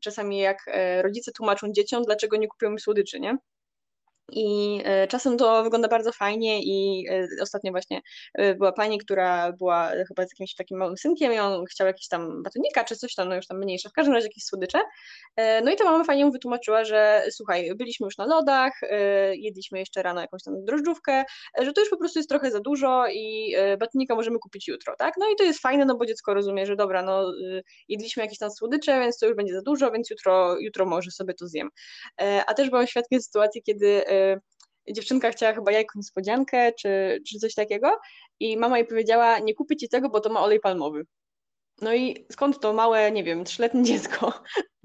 czasami 0.00 0.38
jak 0.38 0.58
rodzice 1.02 1.21
tłumaczą 1.32 1.72
dzieciom, 1.72 2.02
dlaczego 2.04 2.36
nie 2.36 2.48
kupują 2.48 2.78
słodyczy, 2.78 3.20
nie? 3.20 3.36
I 4.28 4.80
e, 4.84 5.06
czasem 5.06 5.36
to 5.38 5.62
wygląda 5.62 5.88
bardzo 5.88 6.12
fajnie 6.12 6.62
i 6.62 7.06
e, 7.10 7.28
ostatnio 7.42 7.72
właśnie 7.72 8.00
e, 8.34 8.54
była 8.54 8.72
pani, 8.72 8.98
która 8.98 9.52
była 9.52 9.90
chyba 10.08 10.26
z 10.26 10.30
jakimś 10.32 10.54
takim 10.54 10.78
małym 10.78 10.96
synkiem 10.96 11.32
i 11.32 11.38
on 11.38 11.64
chciał 11.64 11.86
jakiś 11.86 12.08
tam 12.08 12.42
batonika 12.42 12.84
czy 12.84 12.96
coś 12.96 13.14
tam, 13.14 13.28
no 13.28 13.34
już 13.34 13.46
tam 13.46 13.58
mniejsze, 13.58 13.88
w 13.88 13.92
każdym 13.92 14.14
razie 14.14 14.26
jakieś 14.26 14.44
słodycze. 14.44 14.80
No 15.64 15.72
i 15.72 15.76
ta 15.76 15.84
mama 15.84 16.04
fajnie 16.04 16.24
mu 16.24 16.32
wytłumaczyła, 16.32 16.84
że 16.84 17.24
słuchaj, 17.30 17.74
byliśmy 17.74 18.04
już 18.04 18.18
na 18.18 18.26
lodach, 18.26 18.72
jedliśmy 19.32 19.78
jeszcze 19.78 20.02
rano 20.02 20.20
jakąś 20.20 20.42
tam 20.42 20.64
drożdżówkę, 20.64 21.24
że 21.62 21.72
to 21.72 21.80
już 21.80 21.90
po 21.90 21.96
prostu 21.96 22.18
jest 22.18 22.28
trochę 22.28 22.50
za 22.50 22.60
dużo 22.60 23.04
i 23.08 23.54
batonika 23.78 24.14
możemy 24.14 24.38
kupić 24.38 24.68
jutro, 24.68 24.94
tak? 24.98 25.14
No 25.18 25.30
i 25.30 25.36
to 25.36 25.44
jest 25.44 25.60
fajne, 25.60 25.84
no 25.84 25.96
bo 25.96 26.06
dziecko 26.06 26.34
rozumie, 26.34 26.66
że 26.66 26.76
dobra, 26.76 27.02
no 27.02 27.32
jedliśmy 27.88 28.22
jakieś 28.22 28.38
tam 28.38 28.50
słodycze, 28.50 29.00
więc 29.00 29.18
to 29.18 29.26
już 29.26 29.36
będzie 29.36 29.54
za 29.54 29.62
dużo, 29.62 29.90
więc 29.90 30.10
jutro, 30.10 30.58
jutro 30.58 30.86
może 30.86 31.10
sobie 31.10 31.34
to 31.34 31.46
zjem. 31.46 31.68
A 32.46 32.54
też 32.54 32.70
byłam 32.70 32.86
świadkiem 32.86 33.20
sytuacji, 33.20 33.62
kiedy 33.62 34.02
dziewczynka 34.90 35.30
chciała 35.30 35.52
chyba 35.52 35.72
jajko 35.72 35.92
niespodziankę, 35.96 36.72
czy, 36.72 37.22
czy 37.28 37.38
coś 37.38 37.54
takiego 37.54 38.00
i 38.40 38.56
mama 38.56 38.78
jej 38.78 38.86
powiedziała, 38.86 39.38
nie 39.38 39.54
kupię 39.54 39.76
ci 39.76 39.88
tego, 39.88 40.08
bo 40.08 40.20
to 40.20 40.30
ma 40.30 40.40
olej 40.40 40.60
palmowy. 40.60 41.06
No 41.80 41.94
i 41.94 42.26
skąd 42.32 42.60
to 42.60 42.72
małe, 42.72 43.12
nie 43.12 43.24
wiem, 43.24 43.44
trzyletnie 43.44 43.82
dziecko 43.92 44.26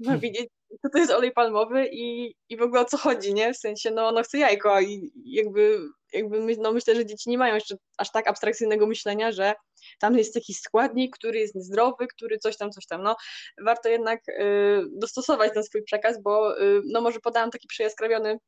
ma 0.00 0.04
hmm. 0.04 0.20
wiedzieć, 0.20 0.48
co 0.82 0.88
to 0.92 0.98
jest 0.98 1.10
olej 1.10 1.32
palmowy 1.32 1.88
i, 1.92 2.34
i 2.48 2.56
w 2.56 2.62
ogóle 2.62 2.80
o 2.80 2.84
co 2.84 2.96
chodzi, 2.98 3.34
nie? 3.34 3.54
W 3.54 3.56
sensie, 3.56 3.90
no 3.90 4.08
ono 4.08 4.22
chce 4.22 4.38
jajko 4.38 4.80
i 4.80 5.12
jakby, 5.24 5.80
jakby 6.12 6.40
my, 6.40 6.56
no 6.58 6.72
myślę, 6.72 6.94
że 6.94 7.06
dzieci 7.06 7.30
nie 7.30 7.38
mają 7.38 7.54
jeszcze 7.54 7.76
aż 7.98 8.12
tak 8.12 8.28
abstrakcyjnego 8.28 8.86
myślenia, 8.86 9.32
że 9.32 9.54
tam 10.00 10.18
jest 10.18 10.34
jakiś 10.34 10.58
składnik, 10.58 11.16
który 11.16 11.38
jest 11.38 11.54
niezdrowy, 11.54 12.06
który 12.06 12.38
coś 12.38 12.56
tam, 12.56 12.70
coś 12.70 12.86
tam. 12.86 13.02
No, 13.02 13.16
warto 13.64 13.88
jednak 13.88 14.28
y, 14.28 14.84
dostosować 14.92 15.54
ten 15.54 15.64
swój 15.64 15.82
przekaz, 15.82 16.22
bo 16.22 16.62
y, 16.62 16.82
no 16.84 17.00
może 17.00 17.20
podałam 17.20 17.50
taki 17.50 17.68
przejaskrawiony 17.68 18.38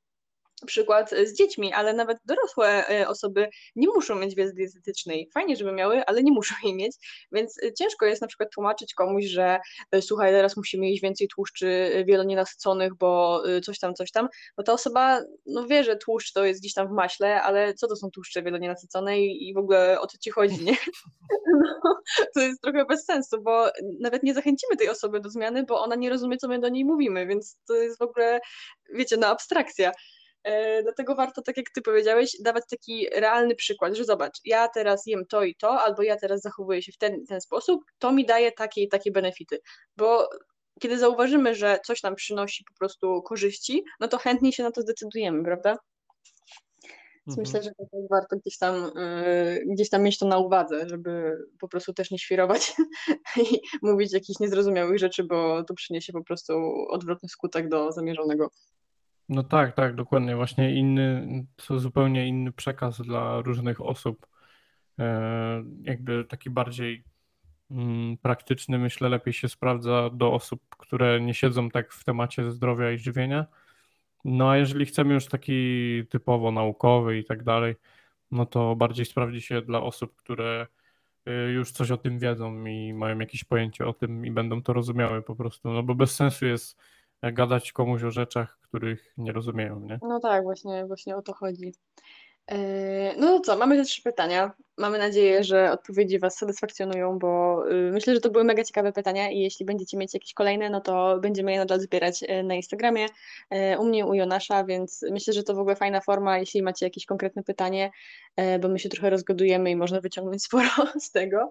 przykład 0.67 1.11
z 1.11 1.37
dziećmi, 1.37 1.73
ale 1.73 1.93
nawet 1.93 2.19
dorosłe 2.25 2.89
e, 2.89 3.09
osoby 3.09 3.49
nie 3.77 3.89
muszą 3.89 4.15
mieć 4.15 4.35
wiedzy 4.35 4.55
dietetycznej. 4.55 5.29
Fajnie, 5.35 5.57
żeby 5.57 5.73
miały, 5.73 6.05
ale 6.07 6.23
nie 6.23 6.33
muszą 6.33 6.55
jej 6.65 6.75
mieć, 6.75 6.97
więc 7.33 7.63
e, 7.63 7.73
ciężko 7.73 8.07
jest 8.07 8.23
na 8.23 8.29
przykład 8.29 8.49
tłumaczyć 8.55 8.95
komuś, 8.95 9.25
że 9.25 9.59
e, 9.93 10.03
słuchaj, 10.03 10.31
teraz 10.33 10.57
musimy 10.57 10.91
jeść 10.91 11.03
więcej 11.03 11.29
tłuszczy 11.29 12.05
wielonienasyconych, 12.07 12.95
bo 12.95 13.43
coś 13.65 13.79
tam, 13.79 13.95
coś 13.95 14.11
tam, 14.11 14.29
bo 14.57 14.63
ta 14.63 14.73
osoba 14.73 15.21
no 15.47 15.67
wie, 15.67 15.85
że 15.85 15.97
tłuszcz 15.97 16.33
to 16.33 16.45
jest 16.45 16.61
gdzieś 16.61 16.75
tam 16.75 16.89
w 16.89 16.93
maśle, 16.93 17.43
ale 17.43 17.75
co 17.75 17.89
to 17.89 17.97
są 17.97 18.11
tłuszcze 18.11 18.43
wielonienasycone 18.43 19.21
i, 19.21 19.49
i 19.49 19.55
w 19.55 19.59
ogóle 19.59 20.01
o 20.01 20.07
co 20.07 20.19
ci 20.19 20.31
chodzi, 20.31 20.65
nie? 20.65 20.77
No, 21.85 22.01
to 22.35 22.41
jest 22.41 22.63
trochę 22.63 22.85
bez 22.85 23.05
sensu, 23.05 23.43
bo 23.43 23.71
nawet 24.01 24.23
nie 24.23 24.35
zachęcimy 24.35 24.77
tej 24.77 24.89
osoby 24.89 25.21
do 25.21 25.31
zmiany, 25.31 25.65
bo 25.65 25.81
ona 25.81 25.95
nie 25.95 26.11
rozumie, 26.11 26.37
co 26.37 26.49
my 26.49 26.59
do 26.59 26.69
niej 26.69 26.85
mówimy, 26.85 27.27
więc 27.27 27.59
to 27.69 27.75
jest 27.75 27.99
w 27.99 28.03
ogóle, 28.03 28.41
wiecie, 28.95 29.17
no 29.17 29.27
abstrakcja. 29.27 29.93
E, 30.45 30.83
dlatego 30.83 31.15
warto, 31.15 31.43
tak 31.43 31.57
jak 31.57 31.71
ty 31.75 31.83
powiedziałeś, 31.83 32.37
dawać 32.41 32.65
taki 32.71 33.07
realny 33.15 33.55
przykład, 33.55 33.95
że 33.95 34.05
zobacz, 34.05 34.41
ja 34.45 34.69
teraz 34.69 35.07
jem 35.07 35.27
to 35.27 35.45
i 35.45 35.55
to, 35.55 35.81
albo 35.81 36.03
ja 36.03 36.17
teraz 36.17 36.41
zachowuję 36.41 36.83
się 36.83 36.93
w 36.93 36.99
ten, 36.99 37.27
ten 37.27 37.41
sposób, 37.41 37.85
to 37.99 38.13
mi 38.13 38.27
daje 38.27 38.53
takie 38.53 38.83
i 38.83 38.89
takie 38.89 39.11
benefity. 39.11 39.61
Bo 39.97 40.29
kiedy 40.81 40.99
zauważymy, 40.99 41.55
że 41.55 41.81
coś 41.87 42.03
nam 42.03 42.15
przynosi 42.15 42.65
po 42.65 42.75
prostu 42.75 43.23
korzyści, 43.23 43.85
no 44.01 44.09
to 44.09 44.19
chętniej 44.19 44.53
się 44.53 44.63
na 44.63 44.71
to 44.71 44.83
zdecydujemy, 44.83 45.45
prawda? 45.45 45.79
Więc 47.27 47.39
mhm. 47.39 47.47
myślę, 47.47 47.63
że 47.63 47.71
to 47.71 47.99
warto 48.11 48.37
gdzieś 48.37 48.59
tam, 48.59 48.93
yy, 48.95 49.75
gdzieś 49.75 49.91
tam 49.91 50.03
mieć 50.03 50.19
to 50.19 50.27
na 50.27 50.39
uwadze, 50.39 50.89
żeby 50.89 51.39
po 51.61 51.69
prostu 51.69 51.93
też 51.93 52.11
nie 52.11 52.19
świrować 52.19 52.73
i 53.53 53.61
mówić 53.83 54.13
jakichś 54.13 54.41
niezrozumiałych 54.41 54.99
rzeczy, 54.99 55.25
bo 55.25 55.65
to 55.65 55.75
przyniesie 55.75 56.13
po 56.13 56.25
prostu 56.25 56.53
odwrotny 56.89 57.29
skutek 57.29 57.69
do 57.69 57.93
zamierzonego. 57.93 58.51
No 59.31 59.43
tak, 59.43 59.75
tak, 59.75 59.95
dokładnie. 59.95 60.37
Właśnie 60.37 60.75
inny, 60.75 61.27
to 61.57 61.79
zupełnie 61.79 62.29
inny 62.29 62.53
przekaz 62.53 63.01
dla 63.01 63.41
różnych 63.41 63.81
osób. 63.81 64.27
E, 64.99 65.65
jakby 65.83 66.25
taki 66.25 66.51
bardziej 66.51 67.05
mm, 67.71 68.19
praktyczny, 68.19 68.79
myślę, 68.79 69.09
lepiej 69.09 69.33
się 69.35 69.49
sprawdza 69.49 70.11
do 70.11 70.33
osób, 70.33 70.63
które 70.79 71.21
nie 71.21 71.35
siedzą 71.35 71.71
tak 71.71 71.93
w 71.93 72.05
temacie 72.05 72.51
zdrowia 72.51 72.93
i 72.93 72.99
żywienia. 72.99 73.47
No 74.25 74.51
a 74.51 74.57
jeżeli 74.57 74.87
chcemy 74.87 75.15
już 75.15 75.27
taki 75.27 75.53
typowo 76.11 76.53
naukowy 76.53 77.19
i 77.19 77.25
tak 77.25 77.45
dalej, 77.45 77.75
no 78.31 78.47
to 78.47 78.77
bardziej 78.77 79.07
sprawdzi 79.07 79.41
się 79.41 79.63
dla 79.63 79.83
osób, 79.83 80.17
które 80.17 80.67
y, 81.29 81.53
już 81.53 81.73
coś 81.73 81.91
o 81.91 81.97
tym 81.97 82.19
wiedzą 82.19 82.67
i 82.67 82.95
mają 82.95 83.19
jakieś 83.19 83.45
pojęcie 83.45 83.87
o 83.87 83.93
tym 83.93 84.27
i 84.27 84.31
będą 84.31 84.63
to 84.63 84.73
rozumiały 84.73 85.23
po 85.23 85.37
prostu. 85.37 85.71
No 85.73 85.83
bo 85.83 85.95
bez 85.95 86.17
sensu 86.17 86.47
jest 86.47 86.79
gadać 87.23 87.73
komuś 87.73 88.03
o 88.03 88.11
rzeczach, 88.11 88.60
których 88.71 89.13
nie 89.17 89.33
rozumieją, 89.33 89.81
nie? 89.81 89.99
No 90.03 90.21
tak, 90.21 90.43
właśnie, 90.43 90.87
właśnie 90.87 91.17
o 91.17 91.23
to 91.23 91.35
chodzi. 91.35 91.73
E, 92.51 93.15
no 93.17 93.41
co, 93.41 93.57
mamy 93.57 93.77
te 93.77 93.85
trzy 93.85 94.03
pytania. 94.03 94.53
Mamy 94.79 94.99
nadzieję, 94.99 95.45
że 95.45 95.73
odpowiedzi 95.73 96.19
Was 96.19 96.37
satysfakcjonują, 96.37 97.19
bo 97.19 97.63
y, 97.71 97.91
myślę, 97.93 98.15
że 98.15 98.21
to 98.21 98.31
były 98.31 98.45
mega 98.45 98.65
ciekawe 98.65 98.93
pytania 98.93 99.31
i 99.31 99.39
jeśli 99.39 99.67
będziecie 99.67 99.97
mieć 99.97 100.15
jakieś 100.15 100.35
kolejne, 100.35 100.71
no 100.71 100.81
to 100.81 101.19
będziemy 101.21 101.53
je 101.53 101.59
nadal 101.59 101.81
zbierać 101.81 102.25
e, 102.29 102.43
na 102.43 102.55
Instagramie, 102.55 103.07
e, 103.51 103.79
u 103.79 103.85
mnie, 103.85 104.07
u 104.07 104.15
Jonasza, 104.15 104.65
więc 104.65 105.05
myślę, 105.11 105.33
że 105.33 105.43
to 105.43 105.55
w 105.55 105.59
ogóle 105.59 105.77
fajna 105.77 106.01
forma, 106.01 106.39
jeśli 106.39 106.63
macie 106.63 106.87
jakieś 106.87 107.07
konkretne 107.07 107.43
pytanie, 107.43 107.91
bo 108.61 108.69
my 108.69 108.79
się 108.79 108.89
trochę 108.89 109.11
rozgodujemy 109.11 109.71
i 109.71 109.77
można 109.77 110.01
wyciągnąć 110.01 110.43
sporo 110.47 110.69
z 111.01 111.11
tego. 111.11 111.51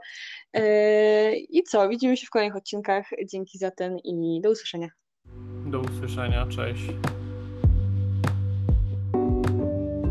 I 1.49 1.63
co, 1.63 1.89
widzimy 1.89 2.17
się 2.17 2.27
w 2.27 2.29
kolejnych 2.29 2.55
odcinkach. 2.55 3.09
Dzięki 3.25 3.57
za 3.57 3.71
ten 3.71 3.97
i 4.03 4.41
do 4.43 4.49
usłyszenia. 4.49 4.89
Do 5.71 5.79
usłyszenia, 5.79 6.47
cześć. 6.47 6.83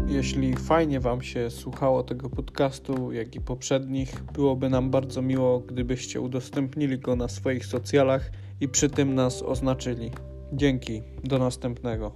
Jeśli 0.09 0.57
fajnie 0.57 1.01
Wam 1.01 1.23
się 1.23 1.51
słuchało 1.51 2.03
tego 2.03 2.31
podcastu, 2.31 3.13
jak 3.13 3.35
i 3.35 3.41
poprzednich, 3.41 4.23
byłoby 4.35 4.71
nam 4.71 4.91
bardzo 4.91 5.23
miło, 5.23 5.61
gdybyście 5.61 6.21
udostępnili 6.21 6.99
go 6.99 7.17
na 7.17 7.29
swoich 7.29 7.67
socjalach 7.67 8.31
i 8.61 8.69
przy 8.69 8.91
tym 8.91 9.15
nas 9.15 9.43
oznaczyli. 9.43 10.11
Dzięki, 10.53 11.03
do 11.25 11.39
następnego. 11.39 12.13